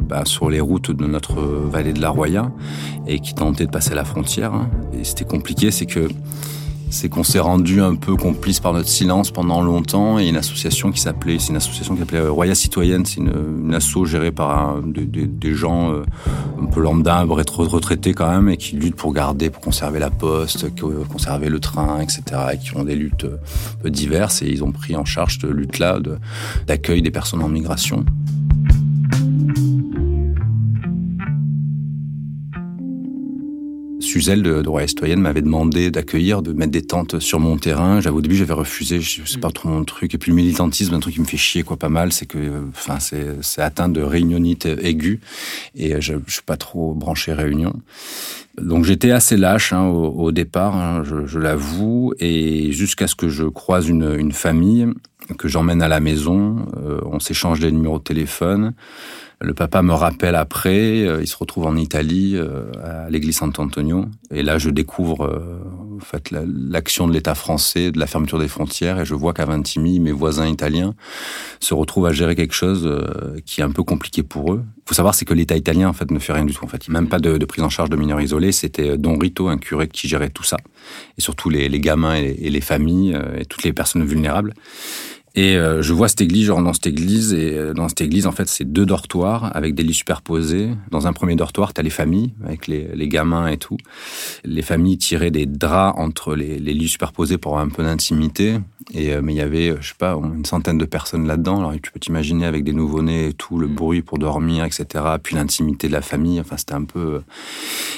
bah, 0.00 0.24
sur 0.24 0.48
les 0.48 0.60
routes 0.60 0.90
de 0.90 1.06
notre 1.06 1.40
vallée 1.40 1.92
de 1.92 2.00
la 2.00 2.10
Roya 2.10 2.50
et 3.06 3.20
qui 3.20 3.34
tentaient 3.34 3.66
de 3.66 3.70
passer 3.70 3.94
la 3.94 4.04
frontière. 4.04 4.54
Hein. 4.54 4.70
Et 4.98 5.04
c'était 5.04 5.24
compliqué, 5.24 5.70
c'est 5.70 5.86
que 5.86 6.08
c'est 6.94 7.08
qu'on 7.08 7.24
s'est 7.24 7.40
rendu 7.40 7.80
un 7.80 7.96
peu 7.96 8.14
complice 8.14 8.60
par 8.60 8.72
notre 8.72 8.88
silence 8.88 9.32
pendant 9.32 9.62
longtemps 9.62 10.20
et 10.20 10.28
une 10.28 10.36
association 10.36 10.92
qui 10.92 11.00
s'appelait, 11.00 11.40
c'est 11.40 11.48
une 11.50 11.56
association 11.56 11.94
qui 11.94 12.00
s'appelait 12.00 12.20
Roya 12.20 12.54
Citoyenne, 12.54 13.04
c'est 13.04 13.16
une, 13.16 13.32
une 13.64 13.74
asso 13.74 14.04
gérée 14.04 14.30
par 14.30 14.80
des, 14.80 15.04
des, 15.04 15.54
gens 15.54 15.92
euh, 15.92 16.04
un 16.62 16.66
peu 16.66 16.80
lambda, 16.80 17.22
retraités 17.22 18.14
quand 18.14 18.30
même 18.30 18.48
et 18.48 18.56
qui 18.56 18.76
luttent 18.76 18.94
pour 18.94 19.12
garder, 19.12 19.50
pour 19.50 19.60
conserver 19.60 19.98
la 19.98 20.10
poste, 20.10 20.66
conserver 21.10 21.48
le 21.48 21.58
train, 21.58 22.00
etc. 22.00 22.22
et 22.52 22.58
qui 22.58 22.76
ont 22.76 22.84
des 22.84 22.94
luttes 22.94 23.24
euh, 23.24 23.90
diverses 23.90 24.42
et 24.42 24.46
ils 24.46 24.62
ont 24.62 24.70
pris 24.70 24.94
en 24.94 25.04
charge 25.04 25.40
cette 25.40 25.50
lutte-là 25.50 25.98
d'accueil 26.68 27.02
des 27.02 27.10
personnes 27.10 27.42
en 27.42 27.48
migration. 27.48 28.04
De, 34.14 34.62
de 34.62 34.68
Roya 34.68 34.86
Citoyenne 34.86 35.20
m'avait 35.20 35.42
demandé 35.42 35.90
d'accueillir, 35.90 36.40
de 36.40 36.52
mettre 36.52 36.70
des 36.70 36.82
tentes 36.82 37.18
sur 37.18 37.40
mon 37.40 37.56
terrain. 37.56 38.00
J'avais 38.00 38.16
au 38.16 38.20
début 38.20 38.36
j'avais 38.36 38.52
refusé, 38.52 39.00
je 39.00 39.24
sais 39.24 39.38
pas 39.38 39.50
trop 39.50 39.68
mon 39.68 39.84
truc. 39.84 40.14
Et 40.14 40.18
puis 40.18 40.30
le 40.30 40.36
militantisme, 40.36 40.94
un 40.94 41.00
truc 41.00 41.14
qui 41.14 41.20
me 41.20 41.26
fait 41.26 41.36
chier 41.36 41.64
quoi 41.64 41.76
pas 41.76 41.88
mal, 41.88 42.12
c'est 42.12 42.26
que, 42.26 42.38
enfin 42.68 43.00
c'est 43.00 43.42
c'est 43.42 43.60
atteint 43.60 43.88
de 43.88 44.00
réunionite 44.00 44.66
aiguë 44.66 45.20
et 45.74 46.00
je, 46.00 46.14
je 46.26 46.32
suis 46.32 46.42
pas 46.42 46.56
trop 46.56 46.94
branché 46.94 47.32
réunion. 47.32 47.74
Donc 48.60 48.84
j'étais 48.84 49.10
assez 49.10 49.36
lâche 49.36 49.72
hein, 49.72 49.82
au, 49.82 50.06
au, 50.06 50.32
départ, 50.32 50.76
hein, 50.76 51.02
je, 51.04 51.26
je 51.26 51.40
l'avoue, 51.40 52.14
et 52.20 52.70
jusqu'à 52.70 53.08
ce 53.08 53.16
que 53.16 53.28
je 53.28 53.44
croise 53.44 53.88
une, 53.88 54.14
une 54.16 54.30
famille 54.30 54.86
que 55.38 55.48
j'emmène 55.48 55.82
à 55.82 55.88
la 55.88 56.00
maison, 56.00 56.66
euh, 56.76 57.00
on 57.06 57.18
s'échange 57.18 57.60
des 57.60 57.72
numéros 57.72 57.98
de 57.98 58.04
téléphone. 58.04 58.74
Le 59.44 59.52
papa 59.52 59.82
me 59.82 59.92
rappelle 59.92 60.36
après, 60.36 61.02
euh, 61.02 61.20
il 61.20 61.26
se 61.26 61.36
retrouve 61.36 61.66
en 61.66 61.76
Italie, 61.76 62.32
euh, 62.34 62.64
à 62.82 63.10
l'église 63.10 63.36
Sant'Antonio. 63.36 64.06
Et 64.30 64.42
là, 64.42 64.56
je 64.56 64.70
découvre 64.70 65.26
euh, 65.26 65.96
en 65.96 66.00
fait, 66.00 66.30
l'action 66.30 67.06
de 67.06 67.12
l'État 67.12 67.34
français, 67.34 67.92
de 67.92 67.98
la 67.98 68.06
fermeture 68.06 68.38
des 68.38 68.48
frontières, 68.48 69.00
et 69.00 69.04
je 69.04 69.14
vois 69.14 69.34
qu'à 69.34 69.44
Vintimille, 69.44 70.00
mes 70.00 70.12
voisins 70.12 70.46
italiens 70.46 70.94
se 71.60 71.74
retrouvent 71.74 72.06
à 72.06 72.12
gérer 72.12 72.34
quelque 72.34 72.54
chose 72.54 72.90
qui 73.44 73.60
est 73.60 73.64
un 73.64 73.70
peu 73.70 73.82
compliqué 73.82 74.22
pour 74.22 74.54
eux. 74.54 74.62
Il 74.78 74.82
faut 74.88 74.94
savoir, 74.94 75.14
c'est 75.14 75.24
que 75.24 75.34
l'État 75.34 75.56
italien, 75.56 75.88
en 75.88 75.92
fait, 75.92 76.10
ne 76.10 76.18
fait 76.18 76.32
rien 76.32 76.44
du 76.44 76.54
tout. 76.54 76.64
En 76.64 76.68
fait, 76.68 76.86
il 76.86 76.90
n'y 76.90 76.96
a 76.96 77.00
même 77.00 77.08
pas 77.08 77.18
de, 77.18 77.36
de, 77.36 77.44
prise 77.44 77.62
en 77.62 77.70
charge 77.70 77.90
de 77.90 77.96
mineurs 77.96 78.20
isolés. 78.20 78.52
C'était 78.52 78.96
Don 78.96 79.18
Rito, 79.18 79.48
un 79.48 79.58
curé, 79.58 79.88
qui 79.88 80.08
gérait 80.08 80.30
tout 80.30 80.42
ça. 80.42 80.56
Et 81.18 81.20
surtout 81.20 81.50
les, 81.50 81.68
les 81.68 81.80
gamins 81.80 82.14
et 82.14 82.22
les, 82.22 82.46
et 82.46 82.50
les 82.50 82.60
familles, 82.60 83.16
et 83.38 83.44
toutes 83.44 83.64
les 83.64 83.72
personnes 83.72 84.04
vulnérables. 84.04 84.54
Et 85.36 85.56
euh, 85.56 85.82
je 85.82 85.92
vois 85.92 86.06
cette 86.06 86.20
église, 86.20 86.46
je 86.46 86.52
rentre 86.52 86.66
dans 86.66 86.72
cette 86.72 86.86
église, 86.86 87.34
et 87.34 87.58
euh, 87.58 87.74
dans 87.74 87.88
cette 87.88 88.02
église, 88.02 88.28
en 88.28 88.32
fait, 88.32 88.48
c'est 88.48 88.64
deux 88.64 88.86
dortoirs 88.86 89.50
avec 89.56 89.74
des 89.74 89.82
lits 89.82 89.94
superposés. 89.94 90.70
Dans 90.92 91.08
un 91.08 91.12
premier 91.12 91.34
dortoir, 91.34 91.74
tu 91.74 91.80
as 91.80 91.82
les 91.82 91.90
familles, 91.90 92.32
avec 92.44 92.68
les, 92.68 92.88
les, 92.94 93.08
gamins 93.08 93.48
et 93.48 93.56
tout. 93.56 93.76
Les 94.44 94.62
familles 94.62 94.96
tiraient 94.96 95.32
des 95.32 95.46
draps 95.46 95.98
entre 95.98 96.36
les, 96.36 96.60
les 96.60 96.72
lits 96.72 96.86
superposés 96.86 97.36
pour 97.36 97.52
avoir 97.52 97.66
un 97.66 97.68
peu 97.68 97.82
d'intimité. 97.82 98.58
Et 98.92 99.12
euh, 99.12 99.22
mais 99.22 99.34
il 99.34 99.36
y 99.38 99.40
avait, 99.40 99.74
je 99.80 99.88
sais 99.88 99.94
pas, 99.98 100.12
une 100.12 100.44
centaine 100.44 100.78
de 100.78 100.84
personnes 100.84 101.26
là-dedans. 101.26 101.58
Alors 101.58 101.72
tu 101.82 101.90
peux 101.90 101.98
t'imaginer 101.98 102.46
avec 102.46 102.62
des 102.62 102.72
nouveau-nés 102.72 103.28
et 103.28 103.32
tout, 103.32 103.58
le 103.58 103.66
bruit 103.66 104.02
pour 104.02 104.18
dormir, 104.18 104.64
etc. 104.64 105.04
Puis 105.20 105.34
l'intimité 105.34 105.88
de 105.88 105.92
la 105.92 106.02
famille. 106.02 106.38
Enfin, 106.38 106.56
c'était 106.56 106.74
un 106.74 106.84
peu. 106.84 107.22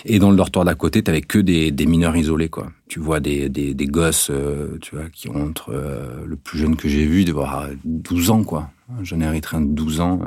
Et 0.06 0.18
dans 0.18 0.30
le 0.30 0.36
dortoir 0.36 0.64
d'à 0.64 0.74
côté, 0.74 1.02
t'avais 1.02 1.20
que 1.20 1.38
des, 1.38 1.70
des 1.70 1.84
mineurs 1.84 2.16
isolés, 2.16 2.48
quoi. 2.48 2.68
Tu 2.88 3.00
vois 3.00 3.18
des, 3.20 3.48
des, 3.48 3.74
des 3.74 3.86
gosses, 3.86 4.28
euh, 4.30 4.78
tu 4.80 4.94
vois, 4.94 5.08
qui 5.10 5.28
ont 5.28 5.42
entre 5.42 5.72
euh, 5.72 6.24
le 6.24 6.36
plus 6.36 6.58
jeune 6.58 6.76
que 6.76 6.88
j'ai 6.88 7.04
vu, 7.04 7.24
de 7.24 7.32
voir 7.32 7.68
12 7.84 8.30
ans, 8.30 8.44
quoi. 8.44 8.70
Un 9.00 9.02
jeune 9.02 9.22
érythréen 9.22 9.60
de 9.60 9.72
12 9.72 10.00
ans, 10.00 10.20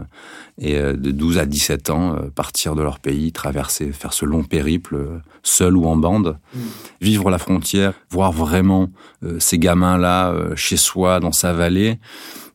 et 0.57 0.77
de 0.77 1.11
12 1.11 1.37
à 1.37 1.45
17 1.45 1.89
ans, 1.91 2.17
partir 2.35 2.75
de 2.75 2.81
leur 2.81 2.99
pays, 2.99 3.31
traverser, 3.31 3.93
faire 3.93 4.11
ce 4.11 4.25
long 4.25 4.43
périple, 4.43 5.21
seul 5.43 5.77
ou 5.77 5.85
en 5.85 5.95
bande, 5.95 6.37
mmh. 6.53 6.59
vivre 6.99 7.29
la 7.29 7.37
frontière, 7.37 7.93
voir 8.09 8.33
vraiment 8.33 8.89
ces 9.37 9.59
gamins-là 9.59 10.35
chez 10.55 10.75
soi, 10.75 11.21
dans 11.21 11.31
sa 11.31 11.53
vallée, 11.53 11.99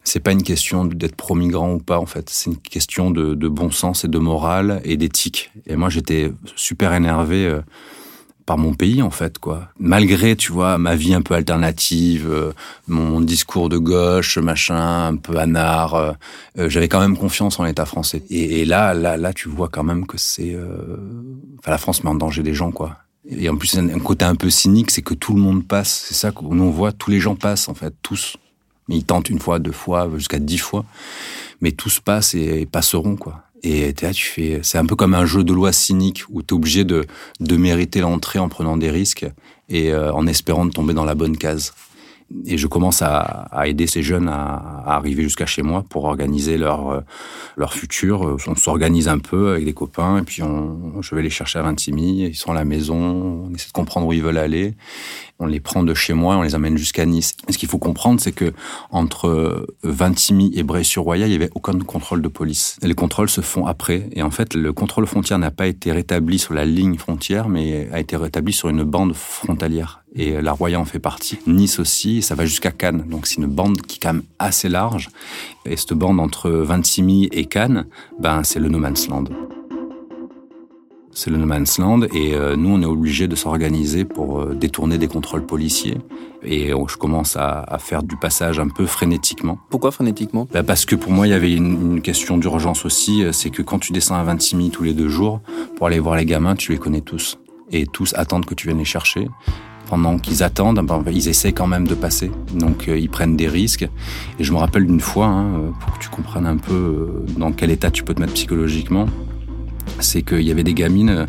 c'est 0.04 0.20
pas 0.20 0.32
une 0.32 0.42
question 0.42 0.84
d'être 0.84 1.16
pro-migrant 1.16 1.73
ou 1.73 1.78
pas, 1.78 1.99
en 1.99 2.06
fait. 2.06 2.28
C'est 2.28 2.50
une 2.50 2.58
question 2.58 3.11
de, 3.11 3.34
de, 3.34 3.49
bon 3.49 3.70
sens 3.70 4.04
et 4.04 4.08
de 4.08 4.18
morale 4.18 4.82
et 4.84 4.99
d'éthique. 4.99 5.50
Et 5.66 5.76
moi, 5.76 5.88
j'étais 5.88 6.30
super 6.56 6.92
énervé 6.92 7.46
euh, 7.46 7.61
par 8.46 8.58
mon 8.58 8.74
pays, 8.74 9.02
en 9.02 9.10
fait, 9.10 9.38
quoi. 9.38 9.68
Malgré, 9.78 10.36
tu 10.36 10.52
vois, 10.52 10.78
ma 10.78 10.96
vie 10.96 11.14
un 11.14 11.22
peu 11.22 11.34
alternative, 11.34 12.28
euh, 12.30 12.52
mon 12.88 13.20
discours 13.20 13.68
de 13.68 13.78
gauche, 13.78 14.38
machin, 14.38 15.06
un 15.06 15.16
peu 15.16 15.38
anard, 15.38 15.94
euh, 15.94 16.12
j'avais 16.56 16.88
quand 16.88 17.00
même 17.00 17.16
confiance 17.16 17.58
en 17.58 17.64
l'État 17.64 17.86
français. 17.86 18.22
Et, 18.30 18.60
et, 18.60 18.64
là, 18.64 18.94
là, 18.94 19.16
là, 19.16 19.32
tu 19.32 19.48
vois 19.48 19.68
quand 19.68 19.84
même 19.84 20.06
que 20.06 20.18
c'est... 20.18 20.56
Enfin, 21.58 21.70
la 21.70 21.78
France 21.78 22.04
met 22.04 22.10
en 22.10 22.14
danger 22.14 22.42
des 22.42 22.54
gens, 22.54 22.70
quoi. 22.70 22.98
Et 23.28 23.48
en 23.48 23.56
plus, 23.56 23.78
un 23.78 23.98
côté 24.00 24.24
un 24.24 24.34
peu 24.34 24.50
cynique, 24.50 24.90
c'est 24.90 25.02
que 25.02 25.14
tout 25.14 25.34
le 25.34 25.40
monde 25.40 25.66
passe. 25.66 26.04
C'est 26.08 26.14
ça 26.14 26.30
qu'on 26.30 26.58
on 26.58 26.70
voit, 26.70 26.92
tous 26.92 27.10
les 27.10 27.20
gens 27.20 27.36
passent, 27.36 27.68
en 27.68 27.74
fait, 27.74 27.94
tous. 28.02 28.36
Mais 28.88 28.96
ils 28.96 29.04
tentent 29.04 29.30
une 29.30 29.38
fois, 29.38 29.58
deux 29.58 29.72
fois, 29.72 30.10
jusqu'à 30.14 30.38
dix 30.38 30.58
fois. 30.58 30.84
Mais 31.60 31.72
tous 31.72 32.00
passent 32.00 32.34
et, 32.34 32.66
passeront, 32.66 33.16
quoi. 33.16 33.43
Et 33.64 33.94
là, 34.02 34.12
tu 34.12 34.26
fais, 34.26 34.61
c'est 34.62 34.76
un 34.76 34.85
peu 34.85 34.94
comme 34.94 35.14
un 35.14 35.25
jeu 35.25 35.42
de 35.42 35.52
loi 35.52 35.73
cynique 35.73 36.25
où 36.28 36.42
tu 36.42 36.49
es 36.49 36.52
obligé 36.52 36.85
de, 36.85 37.06
de 37.40 37.56
mériter 37.56 38.00
l'entrée 38.00 38.38
en 38.38 38.50
prenant 38.50 38.76
des 38.76 38.90
risques 38.90 39.26
et 39.71 39.90
euh, 39.90 40.12
en 40.12 40.26
espérant 40.26 40.66
de 40.66 40.71
tomber 40.71 40.92
dans 40.92 41.06
la 41.06 41.14
bonne 41.14 41.38
case. 41.38 41.73
Et 42.47 42.59
je 42.59 42.66
commence 42.66 43.00
à, 43.00 43.49
aider 43.64 43.87
ces 43.87 44.02
jeunes 44.02 44.28
à, 44.28 44.83
arriver 44.87 45.23
jusqu'à 45.23 45.47
chez 45.47 45.62
moi 45.62 45.83
pour 45.88 46.04
organiser 46.04 46.59
leur, 46.59 46.90
euh, 46.90 47.00
leur 47.56 47.73
futur. 47.73 48.37
On 48.47 48.54
s'organise 48.54 49.09
un 49.09 49.18
peu 49.18 49.52
avec 49.52 49.64
des 49.64 49.73
copains 49.73 50.18
et 50.18 50.23
puis 50.23 50.42
on, 50.42 51.00
je 51.00 51.14
vais 51.14 51.23
les 51.23 51.30
chercher 51.30 51.59
à 51.59 51.62
Vintimille. 51.62 52.26
Ils 52.26 52.35
sont 52.35 52.50
à 52.50 52.54
la 52.54 52.64
maison, 52.64 53.47
on 53.49 53.54
essaie 53.54 53.68
de 53.68 53.73
comprendre 53.73 54.06
où 54.06 54.12
ils 54.12 54.23
veulent 54.23 54.38
aller. 54.38 54.75
On 55.40 55.46
les 55.46 55.60
prend 55.60 55.82
de 55.82 55.94
chez 55.94 56.12
moi, 56.12 56.36
on 56.36 56.42
les 56.42 56.54
amène 56.54 56.76
jusqu'à 56.76 57.04
Nice. 57.04 57.34
Et 57.48 57.52
ce 57.52 57.58
qu'il 57.58 57.68
faut 57.68 57.78
comprendre, 57.78 58.20
c'est 58.20 58.32
que 58.32 58.52
entre 58.90 59.66
Vintimille 59.82 60.56
et 60.58 60.62
Bray-sur-Roya, 60.62 61.26
il 61.26 61.30
n'y 61.30 61.36
avait 61.36 61.50
aucun 61.54 61.78
contrôle 61.80 62.22
de 62.22 62.28
police. 62.28 62.78
les 62.82 62.94
contrôles 62.94 63.28
se 63.28 63.40
font 63.40 63.66
après. 63.66 64.08
Et 64.12 64.22
en 64.22 64.30
fait, 64.30 64.54
le 64.54 64.72
contrôle 64.72 65.06
frontière 65.06 65.38
n'a 65.38 65.50
pas 65.50 65.66
été 65.66 65.92
rétabli 65.92 66.38
sur 66.38 66.54
la 66.54 66.64
ligne 66.64 66.96
frontière, 66.96 67.48
mais 67.48 67.88
a 67.92 68.00
été 68.00 68.16
rétabli 68.16 68.52
sur 68.52 68.68
une 68.68 68.84
bande 68.84 69.14
frontalière 69.14 70.04
et 70.14 70.40
la 70.40 70.52
Roya 70.52 70.78
en 70.80 70.84
fait 70.84 70.98
partie. 70.98 71.38
Nice 71.46 71.78
aussi, 71.78 72.22
ça 72.22 72.34
va 72.34 72.46
jusqu'à 72.46 72.70
Cannes. 72.70 73.04
Donc 73.08 73.26
c'est 73.26 73.36
une 73.36 73.46
bande 73.46 73.82
qui 73.82 73.96
est 73.96 74.00
quand 74.00 74.14
même 74.14 74.22
assez 74.38 74.68
large. 74.68 75.10
Et 75.66 75.76
cette 75.76 75.94
bande 75.94 76.20
entre 76.20 76.50
Vintimille 76.50 77.28
et 77.32 77.46
Cannes, 77.46 77.86
ben 78.20 78.44
c'est 78.44 78.60
le 78.60 78.68
No 78.68 78.78
Man's 78.78 79.08
Land. 79.08 79.24
C'est 81.16 81.30
le 81.30 81.37
No 81.37 81.47
Man's 81.47 81.78
Land 81.78 82.02
et 82.12 82.35
euh, 82.35 82.56
nous 82.56 82.71
on 82.71 82.83
est 82.83 82.87
obligé 82.87 83.28
de 83.28 83.37
s'organiser 83.37 84.04
pour 84.04 84.40
euh, 84.40 84.54
détourner 84.54 84.99
des 84.99 85.06
contrôles 85.06 85.47
policiers. 85.47 85.97
Et 86.42 86.73
euh, 86.73 86.85
je 86.88 86.97
commence 86.97 87.37
à, 87.37 87.78
faire 87.78 88.02
du 88.02 88.16
passage 88.16 88.59
un 88.59 88.68
peu 88.68 88.85
frénétiquement. 88.85 89.59
Pourquoi 89.71 89.92
frénétiquement? 89.92 90.49
Ben 90.52 90.64
Parce 90.64 90.85
que 90.85 90.97
pour 90.97 91.12
moi 91.12 91.28
il 91.28 91.30
y 91.30 91.35
avait 91.35 91.54
une, 91.54 92.02
question 92.02 92.37
d'urgence 92.37 92.85
aussi. 92.85 93.23
C'est 93.30 93.50
que 93.50 93.62
quand 93.62 93.78
tu 93.78 93.92
descends 93.92 94.16
à 94.16 94.25
Vintimille 94.25 94.71
tous 94.71 94.83
les 94.83 94.92
deux 94.92 95.09
jours 95.09 95.40
pour 95.76 95.87
aller 95.87 96.00
voir 96.00 96.16
les 96.16 96.26
gamins, 96.26 96.56
tu 96.56 96.73
les 96.73 96.78
connais 96.78 97.00
tous 97.00 97.38
et 97.71 97.87
tous 97.87 98.12
attendent 98.16 98.44
que 98.44 98.54
tu 98.54 98.66
viennes 98.66 98.78
les 98.78 98.85
chercher 98.85 99.28
pendant 99.88 100.18
qu'ils 100.18 100.42
attendent, 100.42 100.80
ben, 100.80 101.04
ils 101.12 101.28
essaient 101.28 101.52
quand 101.52 101.66
même 101.66 101.87
de 101.87 101.94
passer. 101.94 102.33
Donc 102.54 102.88
ils 102.88 103.09
prennent 103.09 103.37
des 103.37 103.49
risques. 103.49 103.88
Et 104.38 104.44
je 104.44 104.52
me 104.52 104.59
rappelle 104.59 104.87
d'une 104.87 105.00
fois, 105.00 105.26
hein, 105.26 105.73
pour 105.78 105.92
que 105.92 106.02
tu 106.02 106.09
comprennes 106.09 106.47
un 106.47 106.56
peu 106.56 107.25
dans 107.38 107.52
quel 107.52 107.71
état 107.71 107.90
tu 107.90 108.02
peux 108.02 108.14
te 108.14 108.21
mettre 108.21 108.33
psychologiquement, 108.33 109.06
c'est 110.00 110.22
qu'il 110.22 110.42
y 110.42 110.50
avait 110.50 110.64
des 110.64 110.74
gamines 110.74 111.26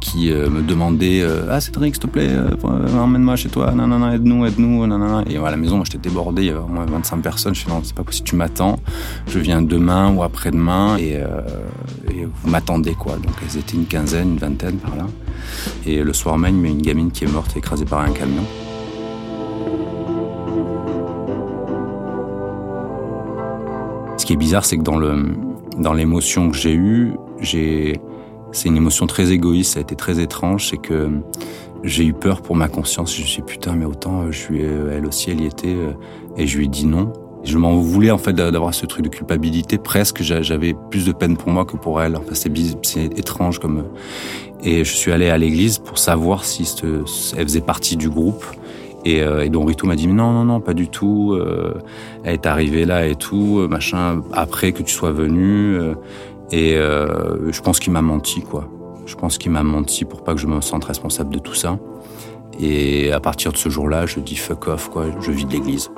qui 0.00 0.30
me 0.30 0.60
demandaient 0.60 1.26
Ah 1.50 1.60
Cédric, 1.60 1.94
s'il 1.94 2.02
te 2.02 2.06
plaît, 2.06 2.30
emmène-moi 2.62 3.36
chez 3.36 3.48
toi, 3.48 3.72
non, 3.72 4.10
aide-nous, 4.10 4.44
aide-nous, 4.44 4.86
non, 4.86 5.24
Et 5.26 5.38
à 5.38 5.50
la 5.50 5.56
maison, 5.56 5.76
moi 5.76 5.84
j'étais 5.86 6.08
débordé, 6.08 6.42
il 6.42 6.46
y 6.48 6.50
avait 6.50 6.58
au 6.58 6.66
moins 6.66 6.84
25 6.84 7.22
personnes. 7.22 7.54
Je 7.54 7.60
suis 7.60 7.70
non, 7.70 7.80
c'est 7.82 7.94
pas 7.94 8.04
possible, 8.04 8.28
tu 8.28 8.36
m'attends, 8.36 8.78
je 9.26 9.38
viens 9.38 9.62
demain 9.62 10.14
ou 10.14 10.22
après-demain 10.22 10.98
et, 10.98 11.22
et 12.10 12.26
vous 12.26 12.50
m'attendez 12.50 12.94
quoi. 12.94 13.16
Donc 13.16 13.34
elles 13.42 13.58
étaient 13.58 13.76
une 13.76 13.86
quinzaine, 13.86 14.32
une 14.32 14.38
vingtaine 14.38 14.76
par 14.76 14.94
là. 14.96 15.06
Et 15.86 16.02
le 16.02 16.12
soir 16.12 16.36
même, 16.38 16.64
il 16.64 16.66
y 16.66 16.68
a 16.68 16.72
une 16.72 16.82
gamine 16.82 17.10
qui 17.10 17.24
est 17.24 17.32
morte 17.32 17.56
écrasée 17.56 17.86
par 17.86 18.00
un 18.00 18.10
camion. 18.10 18.44
Ce 24.24 24.26
qui 24.26 24.32
est 24.32 24.36
bizarre, 24.36 24.64
c'est 24.64 24.78
que 24.78 24.82
dans 24.82 24.96
le 24.96 25.34
dans 25.78 25.92
l'émotion 25.92 26.50
que 26.50 26.56
j'ai 26.56 26.74
eue, 26.74 27.12
j'ai 27.40 28.00
c'est 28.52 28.68
une 28.68 28.76
émotion 28.76 29.06
très 29.06 29.32
égoïste, 29.32 29.72
ça 29.72 29.80
a 29.80 29.82
été 29.82 29.96
très 29.96 30.20
étrange, 30.20 30.68
c'est 30.70 30.76
que 30.76 31.10
j'ai 31.82 32.04
eu 32.04 32.12
peur 32.12 32.40
pour 32.40 32.54
ma 32.54 32.68
conscience. 32.68 33.14
Je 33.14 33.22
me 33.22 33.26
suis 33.26 33.42
dit, 33.42 33.46
putain, 33.46 33.74
mais 33.74 33.84
autant 33.84 34.30
je 34.30 34.38
suis, 34.38 34.60
elle 34.62 35.06
aussi, 35.06 35.30
elle 35.32 35.40
y 35.40 35.46
était, 35.46 35.76
et 36.36 36.46
je 36.46 36.58
lui 36.58 36.66
ai 36.66 36.68
dit 36.68 36.86
non. 36.86 37.12
Je 37.42 37.58
m'en 37.58 37.76
voulais 37.76 38.10
en 38.10 38.16
fait 38.16 38.32
d'avoir 38.32 38.72
ce 38.72 38.86
truc 38.86 39.04
de 39.04 39.10
culpabilité. 39.10 39.76
Presque, 39.76 40.22
j'avais 40.22 40.74
plus 40.90 41.04
de 41.04 41.12
peine 41.12 41.36
pour 41.36 41.50
moi 41.50 41.66
que 41.66 41.76
pour 41.76 42.00
elle. 42.00 42.16
Enfin, 42.16 42.32
c'est 42.32 43.18
étrange 43.18 43.58
comme. 43.58 43.84
Et 44.62 44.82
je 44.82 44.94
suis 44.94 45.12
allé 45.12 45.28
à 45.28 45.36
l'église 45.36 45.76
pour 45.78 45.98
savoir 45.98 46.44
si 46.44 46.66
elle 47.36 47.44
faisait 47.44 47.60
partie 47.60 47.96
du 47.96 48.08
groupe. 48.08 48.46
Et, 49.04 49.22
euh, 49.22 49.44
et 49.44 49.50
Don 49.50 49.64
Rito 49.64 49.86
m'a 49.86 49.96
dit 49.96 50.06
non 50.06 50.32
non 50.32 50.44
non 50.44 50.60
pas 50.60 50.74
du 50.74 50.88
tout. 50.88 51.34
Euh, 51.34 51.74
elle 52.24 52.34
est 52.34 52.46
arrivée 52.46 52.84
là 52.84 53.06
et 53.06 53.16
tout 53.16 53.58
euh, 53.58 53.68
machin 53.68 54.22
après 54.32 54.72
que 54.72 54.82
tu 54.82 54.92
sois 54.92 55.12
venu. 55.12 55.76
Euh, 55.76 55.94
et 56.50 56.76
euh, 56.76 57.52
je 57.52 57.60
pense 57.60 57.80
qu'il 57.80 57.92
m'a 57.92 58.02
menti 58.02 58.40
quoi. 58.40 58.68
Je 59.06 59.14
pense 59.16 59.38
qu'il 59.38 59.52
m'a 59.52 59.62
menti 59.62 60.04
pour 60.04 60.24
pas 60.24 60.34
que 60.34 60.40
je 60.40 60.46
me 60.46 60.60
sente 60.60 60.84
responsable 60.84 61.34
de 61.34 61.38
tout 61.38 61.54
ça. 61.54 61.78
Et 62.58 63.12
à 63.12 63.20
partir 63.20 63.52
de 63.52 63.56
ce 63.56 63.68
jour-là, 63.68 64.06
je 64.06 64.20
dis 64.20 64.36
fuck 64.36 64.68
off 64.68 64.88
quoi. 64.88 65.06
Je 65.20 65.30
vis 65.30 65.44
de 65.44 65.52
l'église. 65.52 65.90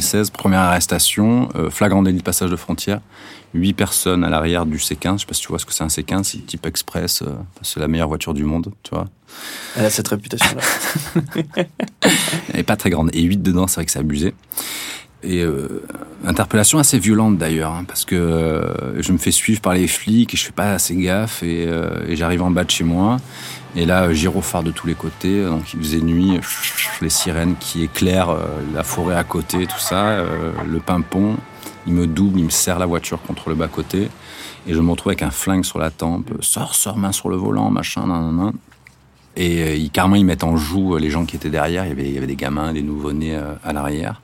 2016, 0.00 0.30
première 0.30 0.60
arrestation, 0.60 1.50
euh, 1.56 1.68
flagrant 1.68 2.02
délit 2.02 2.18
de 2.18 2.22
passage 2.22 2.50
de 2.50 2.56
frontière. 2.56 3.00
Huit 3.52 3.74
personnes 3.74 4.24
à 4.24 4.30
l'arrière 4.30 4.64
du 4.64 4.78
C15. 4.78 5.14
Je 5.14 5.20
sais 5.20 5.26
pas 5.26 5.34
si 5.34 5.42
tu 5.42 5.48
vois 5.48 5.58
ce 5.58 5.66
que 5.66 5.74
c'est 5.74 5.84
un 5.84 5.88
C15, 5.88 6.22
c'est 6.24 6.46
type 6.46 6.64
express. 6.64 7.20
Euh, 7.20 7.34
c'est 7.60 7.80
la 7.80 7.88
meilleure 7.88 8.08
voiture 8.08 8.32
du 8.32 8.44
monde, 8.44 8.72
tu 8.82 8.94
vois. 8.94 9.08
Elle 9.76 9.84
a 9.84 9.90
cette 9.90 10.08
réputation-là. 10.08 10.62
Elle 11.54 12.56
n'est 12.56 12.62
pas 12.62 12.76
très 12.76 12.88
grande. 12.88 13.10
Et 13.12 13.20
huit 13.22 13.42
dedans, 13.42 13.66
c'est 13.66 13.76
vrai 13.76 13.84
que 13.84 13.92
c'est 13.92 13.98
abusé. 13.98 14.32
Et 15.22 15.42
euh, 15.42 15.82
interpellation 16.24 16.78
assez 16.78 16.98
violente 16.98 17.36
d'ailleurs, 17.36 17.72
hein, 17.72 17.84
parce 17.86 18.06
que 18.06 18.14
euh, 18.14 19.02
je 19.02 19.12
me 19.12 19.18
fais 19.18 19.30
suivre 19.30 19.60
par 19.60 19.74
les 19.74 19.86
flics 19.86 20.32
et 20.32 20.36
je 20.36 20.44
fais 20.44 20.52
pas 20.52 20.72
assez 20.72 20.96
gaffe 20.96 21.42
et, 21.42 21.66
euh, 21.68 22.06
et 22.08 22.16
j'arrive 22.16 22.42
en 22.42 22.50
bas 22.50 22.64
de 22.64 22.70
chez 22.70 22.84
moi. 22.84 23.18
Et 23.76 23.84
là, 23.84 24.12
gyrophare 24.12 24.62
de 24.62 24.70
tous 24.70 24.86
les 24.86 24.94
côtés, 24.94 25.44
donc 25.44 25.74
il 25.74 25.80
faisait 25.80 26.00
nuit, 26.00 26.40
les 27.02 27.10
sirènes 27.10 27.54
qui 27.60 27.84
éclairent 27.84 28.36
la 28.74 28.82
forêt 28.82 29.14
à 29.14 29.22
côté, 29.22 29.66
tout 29.66 29.78
ça, 29.78 30.24
le 30.66 30.80
pimpon. 30.80 31.36
Il 31.86 31.92
me 31.92 32.08
double, 32.08 32.40
il 32.40 32.46
me 32.46 32.50
serre 32.50 32.80
la 32.80 32.86
voiture 32.86 33.22
contre 33.22 33.48
le 33.48 33.54
bas-côté 33.54 34.08
et 34.66 34.74
je 34.74 34.80
me 34.80 34.90
retrouve 34.90 35.10
avec 35.10 35.22
un 35.22 35.30
flingue 35.30 35.64
sur 35.64 35.78
la 35.78 35.92
tempe. 35.92 36.32
Sors, 36.40 36.74
sors, 36.74 36.96
main 36.96 37.12
sur 37.12 37.28
le 37.28 37.36
volant, 37.36 37.70
machin, 37.70 38.08
nan, 38.08 38.36
nan, 38.36 38.52
Et 39.36 39.76
ils, 39.76 39.90
carrément, 39.92 40.16
ils 40.16 40.26
mettent 40.26 40.42
en 40.42 40.56
joue 40.56 40.96
les 40.96 41.08
gens 41.08 41.24
qui 41.24 41.36
étaient 41.36 41.48
derrière. 41.48 41.84
Il 41.84 41.90
y 41.90 41.92
avait, 41.92 42.08
il 42.08 42.14
y 42.14 42.18
avait 42.18 42.26
des 42.26 42.34
gamins, 42.34 42.72
des 42.72 42.82
nouveau-nés 42.82 43.38
à 43.62 43.72
l'arrière 43.72 44.20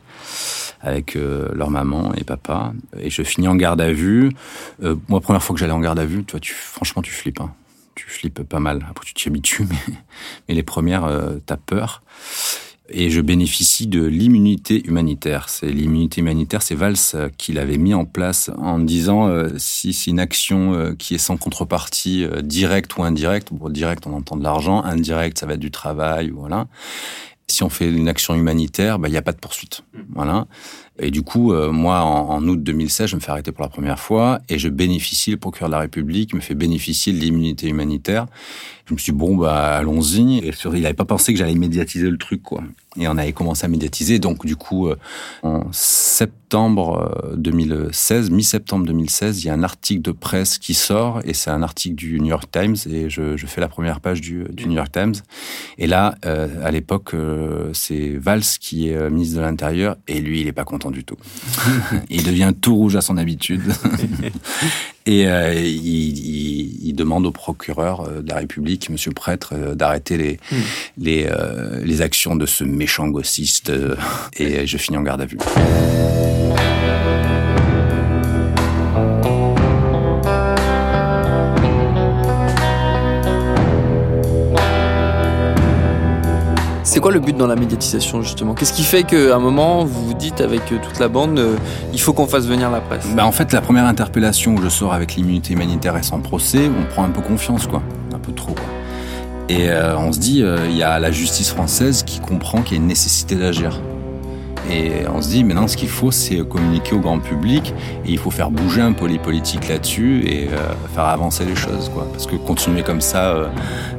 avec 0.87 1.17
euh, 1.17 1.49
leur 1.53 1.71
maman 1.71 2.15
et 2.15 2.23
papa. 2.23 2.73
Et 2.99 3.11
je 3.11 3.23
finis 3.23 3.49
en 3.49 3.57
garde 3.57 3.81
à 3.81 3.93
vue. 3.93 4.31
Euh, 4.83 4.95
moi, 5.09 5.21
première 5.21 5.43
fois 5.43 5.53
que 5.53 5.61
j'allais 5.61 5.73
en 5.73 5.81
garde 5.81 5.99
à 5.99 6.07
vue, 6.07 6.25
tu 6.25 6.33
vois, 6.33 6.41
tu, 6.41 6.55
franchement, 6.55 7.03
tu 7.03 7.11
flippes. 7.11 7.41
Hein. 7.41 7.53
Tu 7.97 8.09
flippes 8.09 8.43
pas 8.45 8.61
mal. 8.61 8.87
Après, 8.89 9.05
tu 9.05 9.13
t'y 9.13 9.29
habitues, 9.29 9.67
mais, 10.49 10.55
les 10.55 10.63
premières, 10.63 11.05
euh, 11.05 11.39
t'as 11.45 11.57
peur. 11.57 12.03
Et 12.89 13.11
je 13.11 13.21
bénéficie 13.21 13.89
de 13.89 14.05
l'immunité 14.05 14.87
humanitaire. 14.87 15.49
C'est 15.49 15.67
l'immunité 15.67 16.21
humanitaire, 16.21 16.63
c'est 16.63 16.77
Valls 16.77 17.33
qui 17.37 17.53
l'avait 17.53 17.79
mis 17.79 17.95
en 17.95 18.05
place 18.05 18.49
en 18.59 18.79
disant 18.79 19.29
si 19.57 19.93
c'est 19.93 20.13
une 20.13 20.21
action 20.21 20.95
qui 20.97 21.17
est 21.17 21.19
sans 21.19 21.37
contrepartie 21.37 22.29
directe 22.45 22.97
ou 22.97 23.03
indirecte. 23.03 23.49
Bon, 23.51 23.71
direct, 23.71 24.07
on 24.07 24.13
entend 24.13 24.37
de 24.37 24.45
l'argent. 24.45 24.85
Indirect, 24.85 25.37
ça 25.37 25.47
va 25.47 25.55
être 25.55 25.61
du 25.61 25.73
travail, 25.73 26.31
voilà 26.31 26.69
si 27.49 27.63
on 27.63 27.69
fait 27.69 27.91
une 27.91 28.09
action 28.09 28.35
humanitaire, 28.35 28.99
bah, 28.99 29.09
il 29.09 29.13
n'y 29.13 29.17
a 29.17 29.23
pas 29.23 29.33
de 29.33 29.39
poursuite. 29.39 29.83
Mmh. 29.93 30.01
Voilà. 30.15 30.47
Et 30.99 31.11
du 31.11 31.23
coup, 31.23 31.53
euh, 31.53 31.71
moi, 31.71 32.01
en, 32.01 32.47
août 32.49 32.63
2016, 32.63 33.11
je 33.11 33.17
me 33.17 33.21
fais 33.21 33.31
arrêter 33.31 33.53
pour 33.53 33.63
la 33.63 33.69
première 33.69 33.99
fois 33.99 34.41
et 34.49 34.59
je 34.59 34.69
bénéficie, 34.69 35.31
le 35.31 35.37
procureur 35.37 35.69
de 35.69 35.75
la 35.75 35.81
République 35.81 36.35
me 36.35 36.41
fait 36.41 36.55
bénéficier 36.55 37.13
de 37.13 37.19
l'immunité 37.19 37.69
humanitaire. 37.69 38.27
Je 38.87 38.95
me 38.95 38.99
suis 38.99 39.13
dit, 39.13 39.19
bon, 39.19 39.37
bah, 39.37 39.77
allons-y. 39.77 40.39
Et 40.39 40.53
il 40.73 40.83
n'avait 40.83 40.95
pas 40.95 41.05
pensé 41.05 41.33
que 41.33 41.39
j'allais 41.39 41.57
médiatiser 41.57 42.09
le 42.09 42.19
truc, 42.19 42.43
quoi. 42.43 42.63
Et 42.99 43.09
on 43.09 43.19
avait 43.19 43.33
commencé 43.33 43.65
à 43.65 43.69
médiatiser. 43.69 44.21
Donc, 44.21 44.47
du 44.47 44.55
coup, 44.57 44.87
euh, 44.87 44.97
en 45.43 45.65
septembre 45.73 47.35
2016, 47.37 48.31
euh, 48.31 48.35
mi-septembre 48.35 48.87
2016, 48.87 49.43
il 49.43 49.49
y 49.49 49.51
a 49.51 49.55
un 49.55 49.65
article 49.65 50.03
de 50.03 50.13
presse 50.13 50.59
qui 50.59 50.73
sort 50.73 51.21
et 51.25 51.35
c'est 51.35 51.51
un 51.51 51.63
article 51.63 51.97
du 51.97 52.21
New 52.21 52.29
York 52.29 52.49
Times 52.51 52.77
et 52.89 53.11
je, 53.11 53.37
fais 53.47 53.61
la 53.61 53.69
première 53.69 54.01
page 54.01 54.21
du, 54.21 54.47
New 54.65 54.77
York 54.77 54.93
Times. 54.93 55.15
Et 55.79 55.89
là, 55.89 56.15
à 56.23 56.71
l'époque, 56.71 57.13
c'est 57.73 58.17
Valls 58.17 58.43
qui 58.61 58.89
est 58.89 59.11
ministre 59.11 59.37
de 59.37 59.43
l'Intérieur 59.43 59.97
et 60.09 60.21
lui, 60.21 60.41
il 60.41 60.47
est 60.47 60.53
pas 60.53 60.65
content 60.65 60.86
du 60.91 61.05
tout. 61.05 61.17
il 62.11 62.23
devient 62.23 62.53
tout 62.61 62.75
rouge 62.75 62.97
à 62.97 63.01
son 63.01 63.17
habitude. 63.17 63.63
et 65.07 65.27
euh, 65.27 65.55
il, 65.55 66.95
demande 66.97 67.27
au 67.27 67.31
procureur 67.31 68.01
euh, 68.01 68.23
de 68.23 68.31
la 68.31 68.37
République, 68.37 68.89
monsieur 68.89 69.11
le 69.11 69.15
prêtre, 69.15 69.51
euh, 69.53 69.75
d'arrêter 69.75 70.17
les, 70.17 70.41
hmm. 70.51 70.57
les, 70.97 71.31
les 71.83 72.01
actions 72.01 72.37
de 72.37 72.47
ce 72.47 72.65
méchant 72.65 73.09
gaussiste. 73.09 73.71
et 74.39 74.67
je 74.67 74.77
finis 74.79 74.97
en 74.97 75.03
garde 75.03 75.21
à 75.21 75.27
vue. 75.27 75.39
C'est 86.97 87.03
quoi 87.03 87.13
le 87.13 87.21
but 87.21 87.37
dans 87.37 87.47
la 87.47 87.57
médiatisation 87.57 88.23
justement? 88.23 88.55
Qu'est-ce 88.55 88.73
qui 88.73 88.83
fait 88.83 89.03
qu'à 89.03 89.37
un 89.37 89.39
moment 89.39 89.85
vous 89.85 90.07
vous 90.07 90.15
dites 90.15 90.41
avec 90.41 90.63
euh, 90.73 90.79
toute 90.83 90.99
la 90.99 91.09
bande, 91.09 91.39
euh, 91.39 91.55
il 91.93 92.01
faut 92.01 92.15
qu'on 92.15 92.27
fasse 92.27 92.47
venir 92.47 92.71
la 92.71 92.81
presse? 92.81 93.07
Bah 93.15 93.27
En 93.27 93.33
fait, 93.33 93.53
la 93.53 93.61
première 93.61 93.85
interpellation 93.85 94.55
où 94.55 94.63
je 94.63 94.71
sors 94.71 94.95
avec 94.95 95.15
l'immunité 95.15 95.53
humanitaire 95.53 95.95
et 95.99 96.03
sans 96.03 96.21
procès, 96.21 96.71
on 96.71 96.87
prend 96.87 97.05
un 97.05 97.11
peu 97.11 97.21
confiance, 97.21 97.67
quoi, 97.67 97.83
un 98.15 98.19
peu 98.19 98.33
trop. 98.33 98.55
Et 99.51 99.69
euh, 99.69 99.95
on 99.99 100.11
se 100.11 100.19
dit, 100.19 100.43
il 100.71 100.75
y 100.75 100.83
a 100.83 100.99
la 100.99 101.11
justice 101.11 101.51
française 101.51 102.03
qui 102.03 102.19
comprend 102.19 102.63
qu'il 102.63 102.79
y 102.79 102.81
a 102.81 102.83
une 102.83 102.89
nécessité 102.89 103.35
d'agir. 103.35 103.79
Et 104.71 105.07
on 105.09 105.23
se 105.23 105.29
dit, 105.29 105.45
maintenant, 105.45 105.69
ce 105.69 105.77
qu'il 105.77 105.89
faut, 105.89 106.11
c'est 106.11 106.47
communiquer 106.47 106.95
au 106.95 106.99
grand 106.99 107.19
public 107.19 107.73
et 108.05 108.11
il 108.11 108.19
faut 108.19 108.31
faire 108.31 108.51
bouger 108.51 108.81
un 108.81 108.93
peu 108.93 109.07
les 109.07 109.19
politiques 109.19 109.69
là-dessus 109.69 110.25
et 110.27 110.49
euh, 110.49 110.73
faire 110.95 111.05
avancer 111.05 111.45
les 111.45 111.55
choses, 111.55 111.89
quoi. 111.95 112.07
Parce 112.11 112.27
que 112.27 112.35
continuer 112.37 112.83
comme 112.83 113.01
ça 113.01 113.31
euh, 113.31 113.47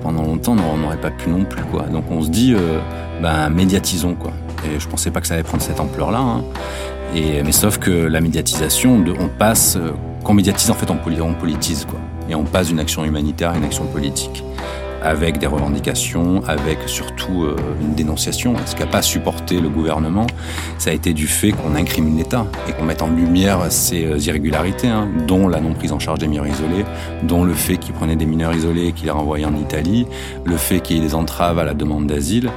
pendant 0.04 0.24
longtemps, 0.24 0.56
on 0.74 0.78
n'aurait 0.78 1.00
pas 1.00 1.12
pu 1.12 1.30
non 1.30 1.46
plus, 1.46 1.64
quoi. 1.64 1.84
Donc 1.84 2.06
on 2.12 2.22
se 2.22 2.30
dit, 2.30 2.54
euh, 2.54 2.80
ben, 3.22 3.50
médiatisons, 3.50 4.16
quoi. 4.16 4.34
Et 4.66 4.80
je 4.80 4.88
pensais 4.88 5.12
pas 5.12 5.22
que 5.22 5.28
ça 5.28 5.36
allait 5.36 5.44
prendre 5.44 5.64
cette 5.64 5.80
ampleur-là. 5.80 6.20
Hein. 6.20 6.44
Et, 7.16 7.44
mais 7.44 7.54
sauf 7.54 7.78
que 7.78 7.92
la 7.92 8.20
médiatisation, 8.20 9.04
on 9.20 9.28
passe, 9.30 9.78
quand 10.24 10.32
on 10.32 10.36
médiatise, 10.36 10.70
en 10.70 10.74
fait, 10.74 10.92
on 10.92 11.34
politise, 11.34 11.86
quoi. 11.86 12.00
Et 12.30 12.36
on 12.36 12.44
passe 12.44 12.68
d'une 12.68 12.80
action 12.82 13.06
humanitaire 13.06 13.52
à 13.52 13.58
une 13.58 13.64
action 13.64 13.86
politique 13.86 14.44
avec 15.04 15.38
des 15.38 15.48
revendications, 15.48 16.42
avec 16.48 16.80
surtout 16.88 17.44
euh, 17.44 17.56
une 17.82 17.94
dénonciation. 17.94 18.56
Ce 18.66 18.76
qui 18.76 18.82
n'a 18.82 18.88
pas 18.88 19.02
supporté 19.02 19.60
le 19.60 19.70
gouvernement, 19.70 20.28
ça 20.78 20.90
a 20.90 20.94
été 20.94 21.14
du 21.14 21.28
fait 21.28 21.52
qu'on 21.52 21.76
incrimine 21.76 22.18
l'État 22.18 22.46
et 22.68 22.74
qu'on 22.74 22.84
mette 22.84 23.02
en 23.02 23.10
lumière 23.10 23.60
ces 23.70 24.06
euh, 24.06 24.18
irrégularités, 24.18 24.88
hein, 24.88 25.08
dont 25.28 25.48
la 25.48 25.60
non 25.60 25.74
prise 25.74 25.92
en 25.92 26.00
charge 26.00 26.20
des 26.20 26.28
mineurs 26.28 26.48
isolés, 26.48 26.86
dont 27.24 27.44
le 27.44 27.54
fait 27.54 27.78
qu'il 27.78 27.94
prenait 27.94 28.16
des 28.16 28.26
mineurs 28.26 28.54
isolés 28.54 28.88
et 28.88 28.92
qu'il 28.92 29.06
les 29.06 29.12
renvoyait 29.12 29.46
en 29.46 29.56
Italie, 29.56 30.08
le 30.46 30.58
fait 30.58 30.80
qu'il 30.80 30.98
y 30.98 31.00
ait 31.00 31.04
des 31.04 31.16
entraves 31.16 31.60
à 31.60 31.64
la 31.64 31.74
demande 31.74 32.08
d'asile. 32.08 32.52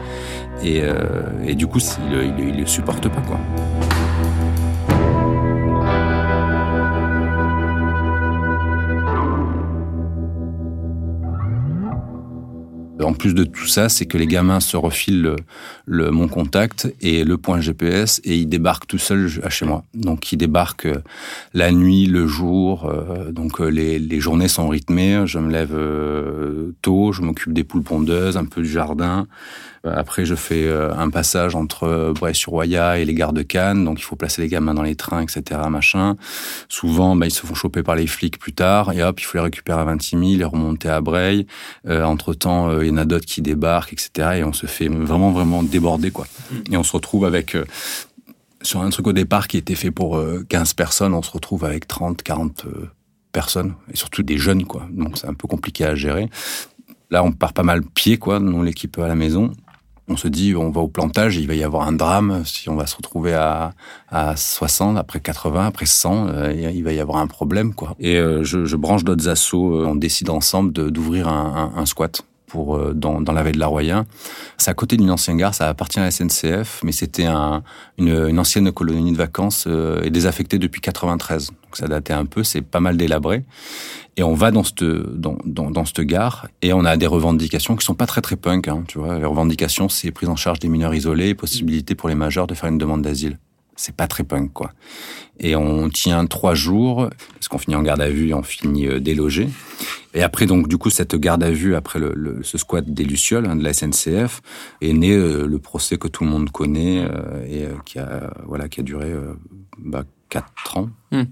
Et, 0.62 0.82
euh, 0.82 1.54
du 1.54 1.66
coup, 1.66 1.78
il 2.10 2.34
ne 2.34 2.58
le 2.58 2.66
supporte 2.66 3.08
pas. 3.08 3.22
quoi. 3.22 3.38
En 13.02 13.12
plus 13.12 13.34
de 13.34 13.44
tout 13.44 13.66
ça, 13.66 13.88
c'est 13.88 14.06
que 14.06 14.18
les 14.18 14.26
gamins 14.26 14.60
se 14.60 14.76
refilent 14.76 15.36
le, 15.86 16.10
mon 16.10 16.28
contact 16.28 16.92
et 17.00 17.24
le 17.24 17.36
point 17.36 17.60
GPS 17.60 18.20
et 18.24 18.36
ils 18.36 18.48
débarquent 18.48 18.86
tout 18.86 18.98
seuls 18.98 19.28
chez 19.48 19.66
moi. 19.66 19.84
Donc 19.94 20.32
ils 20.32 20.36
débarquent 20.36 20.86
euh, 20.86 21.02
la 21.54 21.72
nuit, 21.72 22.06
le 22.06 22.26
jour. 22.26 22.86
Euh, 22.86 23.32
donc 23.32 23.60
euh, 23.60 23.68
les, 23.68 23.98
les, 23.98 24.20
journées 24.20 24.48
sont 24.48 24.68
rythmées. 24.68 25.26
Je 25.26 25.38
me 25.38 25.50
lève 25.50 25.76
tôt, 26.82 27.12
je 27.12 27.22
m'occupe 27.22 27.52
des 27.52 27.64
poules 27.64 27.82
pondeuses, 27.82 28.36
un 28.36 28.44
peu 28.44 28.62
du 28.62 28.70
jardin. 28.70 29.26
Après, 29.82 30.26
je 30.26 30.34
fais 30.34 30.70
un 30.70 31.08
passage 31.08 31.54
entre 31.54 32.12
Bray-sur-Roya 32.14 32.98
et 32.98 33.06
les 33.06 33.14
gares 33.14 33.32
de 33.32 33.40
Cannes, 33.40 33.82
donc 33.82 33.98
il 33.98 34.02
faut 34.02 34.14
placer 34.14 34.42
les 34.42 34.48
gamins 34.48 34.74
dans 34.74 34.82
les 34.82 34.94
trains, 34.94 35.22
etc. 35.22 35.58
Machin. 35.70 36.16
Souvent, 36.68 37.16
bah, 37.16 37.26
ils 37.26 37.30
se 37.30 37.46
font 37.46 37.54
choper 37.54 37.82
par 37.82 37.94
les 37.94 38.06
flics 38.06 38.38
plus 38.38 38.52
tard, 38.52 38.92
et 38.92 39.02
hop, 39.02 39.18
il 39.18 39.24
faut 39.24 39.38
les 39.38 39.44
récupérer 39.44 39.80
à 39.80 39.84
26 39.84 40.18
000, 40.18 40.22
les 40.36 40.44
remonter 40.44 40.90
à 40.90 41.00
Bray. 41.00 41.46
entre 41.88 42.34
temps, 42.34 42.78
y 42.90 42.94
en 42.94 42.98
a 42.98 43.04
d'autres 43.04 43.26
qui 43.26 43.42
débarquent, 43.42 43.92
etc. 43.92 44.38
Et 44.38 44.44
on 44.44 44.52
se 44.52 44.66
fait 44.66 44.88
vraiment, 44.88 45.32
vraiment 45.32 45.62
déborder, 45.62 46.10
quoi. 46.10 46.26
Et 46.70 46.76
on 46.76 46.82
se 46.82 46.92
retrouve 46.92 47.24
avec, 47.24 47.54
euh, 47.54 47.64
sur 48.62 48.82
un 48.82 48.90
truc 48.90 49.06
au 49.06 49.12
départ 49.12 49.48
qui 49.48 49.56
était 49.56 49.74
fait 49.74 49.90
pour 49.90 50.20
15 50.48 50.70
euh, 50.70 50.74
personnes, 50.74 51.14
on 51.14 51.22
se 51.22 51.30
retrouve 51.30 51.64
avec 51.64 51.88
30, 51.88 52.22
40 52.22 52.64
euh, 52.66 52.90
personnes, 53.32 53.74
et 53.92 53.96
surtout 53.96 54.22
des 54.22 54.38
jeunes, 54.38 54.64
quoi. 54.64 54.86
Donc 54.90 55.18
c'est 55.18 55.26
un 55.26 55.34
peu 55.34 55.48
compliqué 55.48 55.84
à 55.84 55.94
gérer. 55.94 56.28
Là, 57.10 57.24
on 57.24 57.32
part 57.32 57.52
pas 57.52 57.62
mal 57.62 57.82
pied, 57.82 58.18
quoi, 58.18 58.38
nous, 58.38 58.62
l'équipe 58.62 58.98
à 58.98 59.08
la 59.08 59.14
maison 59.14 59.52
on 60.10 60.16
se 60.16 60.28
dit 60.28 60.56
on 60.56 60.70
va 60.70 60.80
au 60.80 60.88
plantage, 60.88 61.36
il 61.36 61.46
va 61.46 61.54
y 61.54 61.62
avoir 61.62 61.86
un 61.86 61.92
drame 61.92 62.42
si 62.44 62.68
on 62.68 62.74
va 62.74 62.86
se 62.86 62.96
retrouver 62.96 63.32
à, 63.32 63.74
à 64.10 64.36
60, 64.36 64.98
après 64.98 65.20
80, 65.20 65.66
après 65.66 65.86
100, 65.86 66.28
euh, 66.28 66.52
il 66.52 66.82
va 66.82 66.92
y 66.92 66.98
avoir 66.98 67.18
un 67.18 67.28
problème 67.28 67.74
quoi. 67.74 67.94
Et 68.00 68.16
je, 68.16 68.76
branche 68.76 69.04
d'autres 69.04 69.28
assauts, 69.28 69.84
on 69.86 69.94
décide 69.94 70.30
ensemble 70.30 70.72
d'ouvrir 70.72 71.28
un, 71.28 71.86
squat 71.86 72.22
pour 72.50 72.76
euh, 72.76 72.92
dans, 72.94 73.20
dans 73.20 73.32
la 73.32 73.42
vallée 73.42 73.54
de 73.54 73.58
la 73.58 73.68
Roya. 73.68 74.04
C'est 74.58 74.70
à 74.70 74.74
côté 74.74 74.96
d'une 74.96 75.10
ancienne 75.10 75.36
gare, 75.36 75.54
ça 75.54 75.68
appartient 75.68 75.98
à 75.98 76.02
la 76.02 76.10
SNCF, 76.10 76.82
mais 76.84 76.92
c'était 76.92 77.26
un, 77.26 77.62
une, 77.98 78.28
une, 78.28 78.38
ancienne 78.38 78.70
colonie 78.72 79.12
de 79.12 79.16
vacances 79.16 79.64
euh, 79.66 80.02
et 80.02 80.10
désaffectée 80.10 80.58
depuis 80.58 80.80
93. 80.80 81.48
Donc 81.48 81.76
ça 81.76 81.86
datait 81.86 82.12
un 82.12 82.26
peu, 82.26 82.42
c'est 82.42 82.62
pas 82.62 82.80
mal 82.80 82.96
délabré. 82.96 83.44
Et 84.16 84.22
on 84.22 84.34
va 84.34 84.50
dans 84.50 84.64
cette, 84.64 84.84
dans, 84.84 85.38
dans, 85.44 85.70
dans 85.70 85.84
gare 86.00 86.48
et 86.62 86.72
on 86.72 86.84
a 86.84 86.96
des 86.96 87.06
revendications 87.06 87.76
qui 87.76 87.86
sont 87.86 87.94
pas 87.94 88.06
très 88.06 88.20
très 88.20 88.36
punk. 88.36 88.68
Hein, 88.68 88.84
tu 88.88 88.98
vois, 88.98 89.18
les 89.18 89.24
revendications, 89.24 89.88
c'est 89.88 90.10
prise 90.10 90.28
en 90.28 90.36
charge 90.36 90.58
des 90.58 90.68
mineurs 90.68 90.94
isolés, 90.94 91.34
possibilité 91.34 91.94
pour 91.94 92.08
les 92.08 92.14
majeurs 92.14 92.46
de 92.46 92.54
faire 92.54 92.68
une 92.68 92.78
demande 92.78 93.02
d'asile 93.02 93.38
c'est 93.80 93.96
pas 93.96 94.06
très 94.06 94.24
punk 94.24 94.52
quoi. 94.52 94.72
Et 95.38 95.56
on 95.56 95.88
tient 95.88 96.26
trois 96.26 96.54
jours 96.54 97.08
parce 97.34 97.48
qu'on 97.48 97.58
finit 97.58 97.76
en 97.76 97.82
garde 97.82 98.02
à 98.02 98.10
vue 98.10 98.28
et 98.28 98.34
on 98.34 98.42
finit 98.42 98.86
euh, 98.86 99.00
délogé. 99.00 99.48
Et 100.12 100.22
après 100.22 100.46
donc 100.46 100.68
du 100.68 100.76
coup 100.76 100.90
cette 100.90 101.14
garde 101.16 101.42
à 101.42 101.50
vue 101.50 101.74
après 101.74 101.98
le, 101.98 102.40
ce 102.42 102.58
squat 102.58 102.84
des 102.86 103.04
lucioles 103.04 103.46
hein, 103.46 103.56
de 103.56 103.64
la 103.64 103.72
SNCF 103.72 104.42
est 104.82 104.92
né 104.92 105.12
euh, 105.12 105.46
le 105.46 105.58
procès 105.58 105.96
que 105.96 106.08
tout 106.08 106.24
le 106.24 106.30
monde 106.30 106.50
connaît 106.50 107.06
euh, 107.10 107.46
et 107.46 107.68
qui 107.86 107.98
a 107.98 108.30
voilà 108.46 108.68
qui 108.68 108.80
a 108.80 108.82
duré 108.82 109.12
bah, 109.78 110.04
quatre 110.28 110.76
ans. 110.76 110.90
Hmm. 111.10 111.24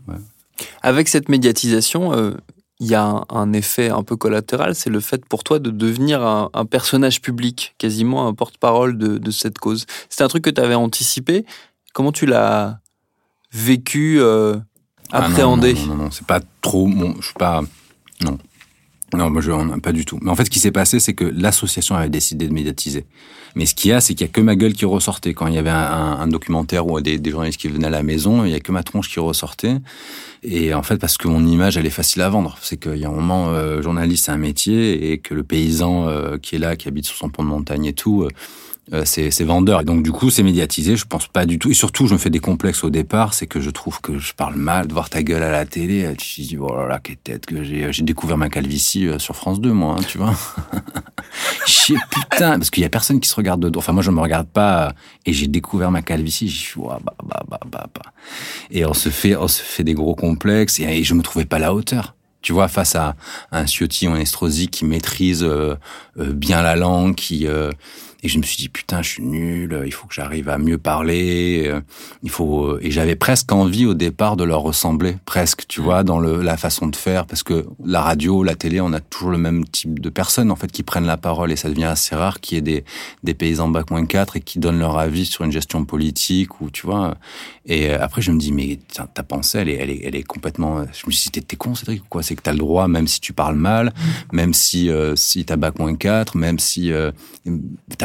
Avec 0.83 1.09
cette 1.09 1.29
médiatisation. 1.29 2.35
il 2.81 2.87
y 2.87 2.95
a 2.95 3.25
un, 3.29 3.53
effet 3.53 3.91
un 3.91 4.05
peu 4.05 4.17
collatéral, 4.17 4.75
c'est 4.75 4.91
le 4.91 5.01
fait 5.01 5.25
pour 5.27 5.43
toi 5.43 5.59
de 5.59 5.71
devenir 5.71 6.23
un, 6.23 6.65
personnage 6.65 7.21
public, 7.21 7.75
quasiment 7.77 8.29
un 8.29 8.35
porte-parole 8.35 8.97
de, 8.97 9.19
de, 9.19 9.31
cette 9.33 9.59
cause. 9.59 9.85
C'est 10.09 10.23
un 10.23 10.29
truc 10.29 10.45
que 10.45 10.51
tu 10.51 10.61
avais 10.61 10.77
anticipé 10.77 11.45
Comment 11.93 12.13
tu 12.13 12.27
l'as 12.27 12.81
vécu, 13.53 14.21
euh, 14.21 14.57
ah 15.11 15.25
appréhendé 15.25 15.75
Non, 15.75 15.87
non, 15.87 15.95
non, 15.97 16.11
c'est 16.11 16.27
pas 16.27 16.41
trop. 16.61 16.87
Bon, 16.87 17.15
je 17.19 17.27
suis 17.27 17.35
pas. 17.35 17.63
Non. 18.23 18.39
Non, 19.15 19.31
moi, 19.31 19.41
je, 19.41 19.79
pas 19.81 19.93
du 19.93 20.05
tout. 20.05 20.19
Mais 20.21 20.31
en 20.31 20.37
fait, 20.37 20.45
ce 20.45 20.51
qui 20.51 20.61
s'est 20.61 20.71
passé, 20.71 21.01
c'est 21.01 21.15
que 21.15 21.25
l'association 21.25 21.97
avait 21.97 22.11
décidé 22.11 22.47
de 22.47 22.53
médiatiser. 22.53 23.07
Mais 23.55 23.65
ce 23.65 23.75
qu'il 23.75 23.91
y 23.91 23.95
a, 23.95 24.01
c'est 24.03 24.15
qu'il 24.15 24.27
y 24.27 24.29
a 24.29 24.33
que 24.33 24.41
ma 24.43 24.55
gueule 24.55 24.75
qui 24.75 24.85
ressortait. 24.85 25.33
Quand 25.33 25.47
il 25.47 25.55
y 25.55 25.59
avait 25.59 25.71
un, 25.71 26.27
documentaire 26.27 26.87
ou 26.87 27.01
des, 27.01 27.19
des, 27.19 27.31
journalistes 27.31 27.59
qui 27.59 27.69
venaient 27.69 27.87
à 27.87 27.91
la 27.91 28.03
maison, 28.03 28.45
il 28.45 28.51
y 28.51 28.55
a 28.55 28.61
que 28.61 28.71
ma 28.71 28.83
tronche 28.83 29.09
qui 29.09 29.19
ressortait. 29.19 29.77
Et 30.43 30.75
en 30.75 30.83
fait, 30.83 30.99
parce 30.99 31.17
que 31.17 31.27
mon 31.27 31.45
image, 31.47 31.79
elle 31.79 31.87
est 31.87 31.91
facile 31.91 32.21
à 32.23 32.29
vendre. 32.29 32.59
C'est 32.61 32.79
qu'il 32.79 32.97
y 32.97 33.05
a 33.07 33.09
un 33.09 33.13
moment, 33.13 33.49
euh, 33.49 33.81
journaliste, 33.81 34.27
c'est 34.27 34.33
un 34.33 34.37
métier, 34.37 35.11
et 35.11 35.19
que 35.19 35.33
le 35.33 35.43
paysan 35.43 36.07
euh, 36.07 36.37
qui 36.37 36.57
est 36.57 36.59
là, 36.59 36.77
qui 36.77 36.87
habite 36.87 37.07
sur 37.07 37.17
son 37.17 37.31
pont 37.31 37.43
de 37.43 37.49
montagne 37.49 37.87
et 37.87 37.95
tout, 37.95 38.25
euh, 38.25 38.29
euh, 38.93 39.03
c'est 39.05 39.45
vendeur. 39.45 39.83
Et 39.83 39.85
donc 39.85 40.03
du 40.03 40.13
coup, 40.13 40.31
c'est 40.31 40.43
médiatisé. 40.43 40.97
Je 40.97 41.05
pense 41.05 41.27
pas 41.27 41.45
du 41.47 41.59
tout. 41.59 41.71
Et 41.71 41.75
surtout, 41.75 42.07
je 42.07 42.15
me 42.15 42.19
fais 42.19 42.31
des 42.31 42.39
complexes 42.39 42.85
au 42.85 42.91
départ, 42.91 43.35
c'est 43.35 43.47
que 43.47 43.61
je 43.61 43.71
trouve 43.71 44.01
que 44.01 44.19
je 44.19 44.33
parle 44.35 44.57
mal 44.57 44.87
de 44.87 44.93
voir 44.93 45.11
ta 45.11 45.23
gueule 45.23 45.43
à 45.43 45.51
la 45.51 45.67
télé. 45.67 46.11
Tu 46.17 46.41
dis 46.43 46.57
oh 46.59 46.75
là 46.75 46.87
là, 46.87 47.01
quelle 47.03 47.17
tête 47.17 47.47
que 47.47 47.63
j'ai. 47.63 47.93
J'ai 47.93 48.03
découvert 48.03 48.39
ma 48.39 48.49
calvitie 48.49 49.07
euh, 49.07 49.19
sur 49.19 49.37
France 49.37 49.61
2, 49.61 49.73
moi, 49.73 49.97
hein, 49.99 50.03
tu 50.07 50.19
vois. 50.19 50.35
Chier 51.67 51.97
putain, 52.11 52.59
parce 52.59 52.71
qu'il 52.71 52.83
y 52.83 52.87
a 52.87 52.91
personne 52.91 53.21
qui 53.21 53.29
se 53.29 53.35
regarde 53.35 53.61
dedans. 53.61 53.79
Enfin, 53.79 53.93
moi, 53.93 54.03
je 54.03 54.11
me 54.11 54.21
regarde 54.21 54.49
pas. 54.49 54.95
Et 55.27 55.33
j'ai 55.33 55.49
découvert 55.49 55.91
ma 55.91 56.03
calvitie. 56.03 56.49
J'ai 56.49 56.59
suis 56.59 56.81
bah, 56.81 57.01
bah, 57.05 57.43
bah, 57.49 57.61
bah, 57.71 57.87
bah. 57.95 58.13
Et 58.71 58.87
on 58.87 58.95
se 58.95 59.11
fait, 59.11 59.37
on 59.37 59.49
se 59.49 59.63
fait 59.63 59.85
des 59.85 59.95
gros 59.95 60.15
complexes. 60.15 60.81
Et, 60.81 61.05
je 61.05 61.15
me 61.15 61.23
trouvais 61.23 61.45
pas 61.45 61.57
à 61.57 61.61
la 61.61 61.75
hauteur. 61.75 62.15
Tu 62.41 62.53
vois, 62.53 62.69
face 62.69 62.95
à 62.95 63.17
un 63.51 63.67
Ciotti 63.67 64.07
en 64.07 64.17
Estrosi 64.17 64.69
qui 64.69 64.85
maîtrise 64.85 65.43
euh, 65.43 65.77
bien 66.17 66.63
la 66.63 66.77
langue, 66.77 67.17
qui 67.17 67.47
et 68.23 68.29
je 68.29 68.39
me 68.39 68.43
suis 68.43 68.57
dit 68.57 68.69
putain, 68.69 69.01
je 69.03 69.11
suis 69.11 69.23
nul. 69.23 69.83
Il 69.87 69.93
faut 69.93 70.09
que 70.09 70.15
j'arrive 70.15 70.49
à 70.49 70.59
mieux 70.59 70.79
parler. 70.79 71.65
Euh, 71.67 71.81
il 72.23 72.31
faut 72.31 72.67
euh, 72.67 72.81
et 72.83 72.91
j'avais 72.91 73.15
presque 73.15 73.53
envie 73.53 73.87
au 73.87 73.95
départ 73.95 74.37
de 74.37 74.43
leur 74.45 74.61
ressembler, 74.61 75.17
presque, 75.25 75.67
tu 75.69 75.81
vois, 75.81 76.03
dans 76.03 76.19
le, 76.19 76.43
la 76.43 76.57
façon 76.57 76.89
de 76.89 76.97
faire, 76.97 77.27
parce 77.27 77.45
que 77.45 77.67
la 77.85 78.03
radio, 78.03 78.43
la 78.43 78.57
télé, 78.57 78.81
on 78.81 78.93
a 78.93 79.01
toujours 79.01 79.31
le 79.31 79.39
même 79.39 79.65
type 79.67 80.01
de 80.01 80.09
personnes 80.09 80.51
en 80.51 80.57
fait 80.57 80.73
qui 80.73 80.83
prennent 80.83 81.07
la 81.07 81.17
parole 81.17 81.53
et 81.53 81.57
ça 81.57 81.69
devient 81.69 81.85
assez 81.85 82.17
rare 82.17 82.41
qu'il 82.41 82.57
y 82.57 82.59
ait 82.59 82.63
des 82.63 82.85
des 83.23 83.35
paysans 83.35 83.69
bac 83.69 83.91
moins 83.91 84.05
4 84.05 84.37
et 84.37 84.41
qui 84.41 84.59
donnent 84.59 84.81
leur 84.81 84.99
avis 84.99 85.27
sur 85.27 85.45
une 85.45 85.53
gestion 85.53 85.85
politique 85.85 86.61
ou 86.61 86.71
tu 86.71 86.87
vois. 86.87 87.17
Et 87.67 87.91
euh, 87.91 88.03
après 88.03 88.23
je 88.23 88.33
me 88.33 88.39
dis 88.39 88.51
mais 88.51 88.79
ta 89.15 89.23
pensée 89.23 89.59
elle 89.59 89.69
est 89.69 89.77
elle 89.77 89.91
est 89.91 90.01
elle 90.05 90.17
est 90.17 90.23
complètement. 90.25 90.85
Je 90.93 91.07
me 91.07 91.13
suis 91.13 91.31
dit 91.31 91.43
t'es 91.43 91.57
con 91.57 91.75
Cédric 91.75 92.03
quoi? 92.09 92.23
C'est 92.23 92.35
que 92.35 92.43
t'as 92.43 92.53
le 92.53 92.59
droit 92.59 92.89
même 92.89 93.07
si 93.07 93.21
tu 93.21 93.33
parles 93.33 93.57
mal, 93.57 93.93
même 94.33 94.55
si 94.55 94.91
euh, 94.91 95.15
si 95.15 95.45
t'as 95.45 95.57
bac 95.57 95.79
moins 95.79 95.95
4, 95.95 96.37
même 96.37 96.59
si 96.59 96.93
euh, 96.93 97.13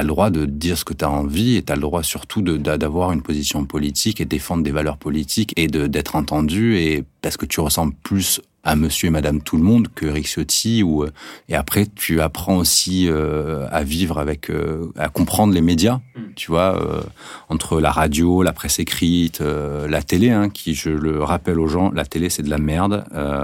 le 0.03 0.09
droit 0.09 0.29
de 0.29 0.45
dire 0.45 0.77
ce 0.77 0.85
que 0.85 0.93
tu 0.93 1.05
as 1.05 1.09
envie 1.09 1.55
et 1.55 1.63
tu 1.63 1.71
as 1.71 1.75
le 1.75 1.81
droit 1.81 2.03
surtout 2.03 2.41
d'avoir 2.41 3.11
une 3.11 3.21
position 3.21 3.65
politique 3.65 4.21
et 4.21 4.25
défendre 4.25 4.63
des 4.63 4.71
valeurs 4.71 4.97
politiques 4.97 5.53
et 5.57 5.67
d'être 5.67 6.15
entendu 6.15 6.77
et 6.77 7.03
parce 7.21 7.37
que 7.37 7.45
tu 7.45 7.59
ressembles 7.59 7.93
plus 8.03 8.41
à 8.63 8.75
monsieur 8.75 9.07
et 9.07 9.11
madame 9.11 9.41
tout 9.41 9.57
le 9.57 9.63
monde 9.63 9.89
que 9.93 10.05
Eric 10.05 10.25
Ciotti 10.25 10.83
ou 10.83 11.03
euh, 11.03 11.11
et 11.49 11.55
après 11.55 11.85
tu 11.85 12.21
apprends 12.21 12.57
aussi 12.57 13.07
euh, 13.09 13.67
à 13.71 13.83
vivre 13.83 14.17
avec 14.17 14.49
euh, 14.49 14.91
à 14.97 15.09
comprendre 15.09 15.53
les 15.53 15.61
médias 15.61 15.99
mm. 16.15 16.21
tu 16.35 16.51
vois 16.51 17.03
entre 17.49 17.81
la 17.81 17.91
radio 17.91 18.41
la 18.41 18.53
presse 18.53 18.79
écrite 18.79 19.41
la 19.41 20.01
télé 20.01 20.29
hein, 20.29 20.49
qui 20.49 20.75
je 20.75 20.89
le 20.89 21.21
rappelle 21.23 21.59
aux 21.59 21.67
gens 21.67 21.91
la 21.91 22.05
télé 22.05 22.29
c'est 22.29 22.43
de 22.43 22.49
la 22.49 22.57
merde 22.57 23.03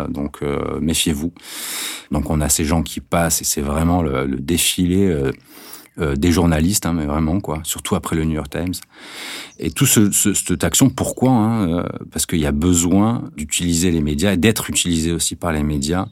donc 0.09 0.41
méfiez-vous 0.79 1.33
donc 2.11 2.29
on 2.29 2.41
a 2.41 2.49
ces 2.49 2.65
gens 2.65 2.81
qui 2.81 3.01
passent 3.01 3.41
et 3.41 3.45
c'est 3.45 3.61
vraiment 3.61 4.01
le, 4.01 4.25
le 4.25 4.37
défilé 4.37 5.31
euh, 5.99 6.15
des 6.15 6.31
journalistes, 6.31 6.85
hein, 6.85 6.93
mais 6.93 7.05
vraiment 7.05 7.39
quoi, 7.39 7.59
surtout 7.63 7.95
après 7.95 8.15
le 8.15 8.25
New 8.25 8.35
York 8.35 8.49
Times. 8.49 8.73
Et 9.57 9.71
tout 9.71 9.85
ce, 9.85 10.11
cette 10.11 10.63
action, 10.63 10.89
pourquoi 10.89 11.31
hein, 11.31 11.69
euh, 11.69 11.83
Parce 12.11 12.25
qu'il 12.25 12.39
y 12.39 12.45
a 12.45 12.51
besoin 12.51 13.29
d'utiliser 13.35 13.91
les 13.91 14.01
médias 14.01 14.33
et 14.33 14.37
d'être 14.37 14.69
utilisé 14.69 15.11
aussi 15.11 15.35
par 15.35 15.51
les 15.51 15.63
médias 15.63 16.07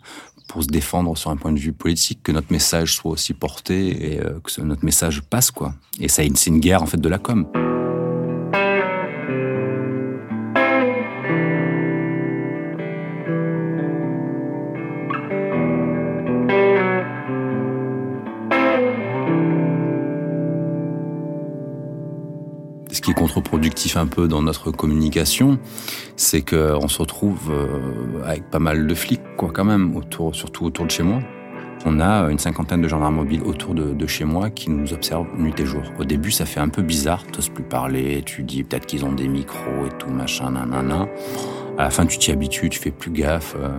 pour 0.48 0.64
se 0.64 0.68
défendre 0.68 1.18
sur 1.18 1.30
un 1.30 1.38
point 1.38 1.52
de 1.52 1.60
vue 1.60 1.74
politique, 1.74 2.20
que 2.24 2.32
notre 2.32 2.52
message 2.52 2.96
soit 2.96 3.12
aussi 3.12 3.34
porté 3.34 4.14
et 4.14 4.20
euh, 4.22 4.40
que 4.44 4.62
notre 4.62 4.86
message 4.86 5.22
passe 5.22 5.52
quoi. 5.52 5.74
Et 6.00 6.08
ça, 6.08 6.24
c'est 6.36 6.50
une 6.50 6.60
guerre 6.60 6.82
en 6.82 6.88
fait 6.88 7.00
de 7.00 7.10
la 7.10 7.20
com. 7.20 7.48
Contre-productif 23.68 23.98
un 23.98 24.08
peu 24.08 24.28
dans 24.28 24.42
notre 24.42 24.72
communication, 24.72 25.60
c'est 26.16 26.42
qu'on 26.42 26.88
se 26.88 27.00
retrouve 27.00 27.52
euh, 27.52 28.24
avec 28.26 28.50
pas 28.50 28.60
mal 28.60 28.88
de 28.88 28.96
flics, 28.96 29.22
quoi, 29.36 29.50
quand 29.54 29.66
même, 29.66 29.96
autour, 29.96 30.36
surtout 30.36 30.66
autour 30.66 30.86
de 30.86 30.92
chez 30.92 31.04
moi. 31.04 31.20
On 31.86 32.00
a 32.00 32.30
une 32.32 32.40
cinquantaine 32.40 32.82
de 32.82 32.88
gendarmes 32.88 33.16
mobiles 33.16 33.44
autour 33.44 33.74
de, 33.76 34.08
chez 34.08 34.26
moi 34.26 34.50
qui 34.50 34.70
nous 34.70 34.94
observent 34.94 35.28
nuit 35.38 35.54
et 35.60 35.66
jour. 35.66 35.84
Au 36.00 36.06
début, 36.06 36.32
ça 36.32 36.46
fait 36.46 36.60
un 36.60 36.70
peu 36.70 36.82
bizarre, 36.82 37.24
t'oses 37.28 37.50
plus 37.50 37.64
parler, 37.64 38.24
tu 38.26 38.44
dis 38.44 38.64
peut-être 38.64 38.86
qu'ils 38.86 39.06
ont 39.06 39.12
des 39.12 39.28
micros 39.28 39.86
et 39.86 39.98
tout, 39.98 40.10
machin, 40.10 40.52
nanana. 40.52 41.08
À 41.78 41.84
la 41.84 41.90
fin, 41.90 42.06
tu 42.06 42.18
t'y 42.18 42.32
habitues, 42.32 42.70
tu 42.70 42.80
fais 42.80 42.92
plus 42.92 43.12
gaffe. 43.12 43.56
Euh. 43.60 43.78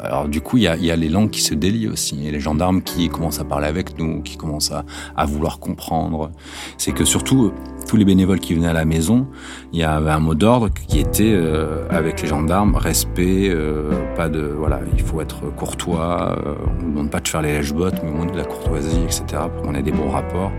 Alors 0.00 0.28
du 0.28 0.40
coup, 0.40 0.56
il 0.56 0.64
y 0.64 0.68
a, 0.68 0.76
y 0.76 0.90
a, 0.90 0.96
les 0.96 1.08
langues 1.08 1.30
qui 1.30 1.42
se 1.42 1.54
délient 1.54 1.88
aussi, 1.88 2.26
et 2.26 2.30
les 2.30 2.40
gendarmes 2.40 2.82
qui 2.82 3.08
commencent 3.08 3.40
à 3.40 3.44
parler 3.44 3.66
avec 3.66 3.98
nous, 3.98 4.22
qui 4.22 4.36
commencent 4.36 4.72
à, 4.72 4.84
à 5.16 5.24
vouloir 5.26 5.58
comprendre. 5.58 6.30
C'est 6.78 6.92
que 6.92 7.04
surtout, 7.04 7.52
tous 7.86 7.96
les 7.96 8.04
bénévoles 8.04 8.40
qui 8.40 8.54
venaient 8.54 8.68
à 8.68 8.72
la 8.72 8.84
maison, 8.84 9.26
il 9.72 9.78
y 9.78 9.84
avait 9.84 10.10
un 10.10 10.18
mot 10.18 10.34
d'ordre 10.34 10.68
qui 10.88 10.98
était 10.98 11.32
euh, 11.32 11.86
avec 11.88 12.20
les 12.20 12.28
gendarmes 12.28 12.74
respect, 12.74 13.48
euh, 13.48 13.92
pas 14.16 14.28
de 14.28 14.40
voilà, 14.40 14.80
il 14.96 15.02
faut 15.02 15.20
être 15.20 15.42
courtois, 15.54 16.36
euh, 16.44 16.54
on 16.80 16.84
ne 16.84 16.90
demande 16.90 17.10
pas 17.10 17.20
de 17.20 17.28
faire 17.28 17.42
les 17.42 17.52
lèche-bottes, 17.52 18.02
mais 18.02 18.10
au 18.10 18.14
moins 18.14 18.26
de 18.26 18.36
la 18.36 18.44
courtoisie, 18.44 19.00
etc. 19.04 19.24
pour 19.54 19.62
qu'on 19.62 19.74
ait 19.74 19.82
des 19.82 19.92
bons 19.92 20.10
rapports. 20.10 20.52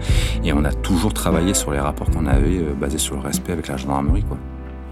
Et 0.44 0.54
on 0.54 0.64
a 0.64 0.74
toujours 0.74 1.14
travaillé 1.14 1.54
sur 1.54 1.72
les 1.72 1.80
rapports 1.80 2.10
qu'on 2.10 2.26
avait 2.26 2.62
basés 2.80 2.98
sur 2.98 3.16
le 3.16 3.22
respect 3.22 3.52
avec 3.52 3.68
la 3.68 3.78
gendarmerie, 3.78 4.24
quoi. 4.24 4.38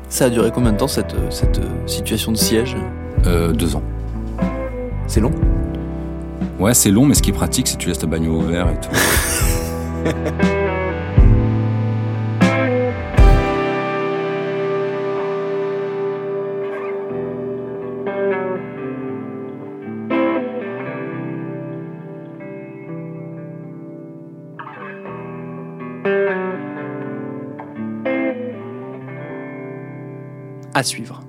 Ça 0.07 0.25
a 0.25 0.29
duré 0.29 0.51
combien 0.53 0.71
de 0.71 0.77
temps 0.77 0.87
cette, 0.87 1.15
cette 1.31 1.59
situation 1.87 2.31
de 2.31 2.37
siège? 2.37 2.77
Deux 3.55 3.75
ans. 3.75 3.81
C'est 5.07 5.19
long 5.19 5.31
Ouais, 6.59 6.73
c'est 6.73 6.91
long, 6.91 7.05
mais 7.05 7.13
ce 7.13 7.21
qui 7.21 7.29
est 7.31 7.33
pratique, 7.33 7.67
c'est 7.67 7.75
que 7.77 7.81
tu 7.81 7.89
laisses 7.89 7.99
ta 7.99 8.07
bagnole 8.07 8.35
ouvert 8.35 8.69
et 8.69 8.79
tout. 8.79 8.89
À 30.73 30.83
suivre. 30.83 31.24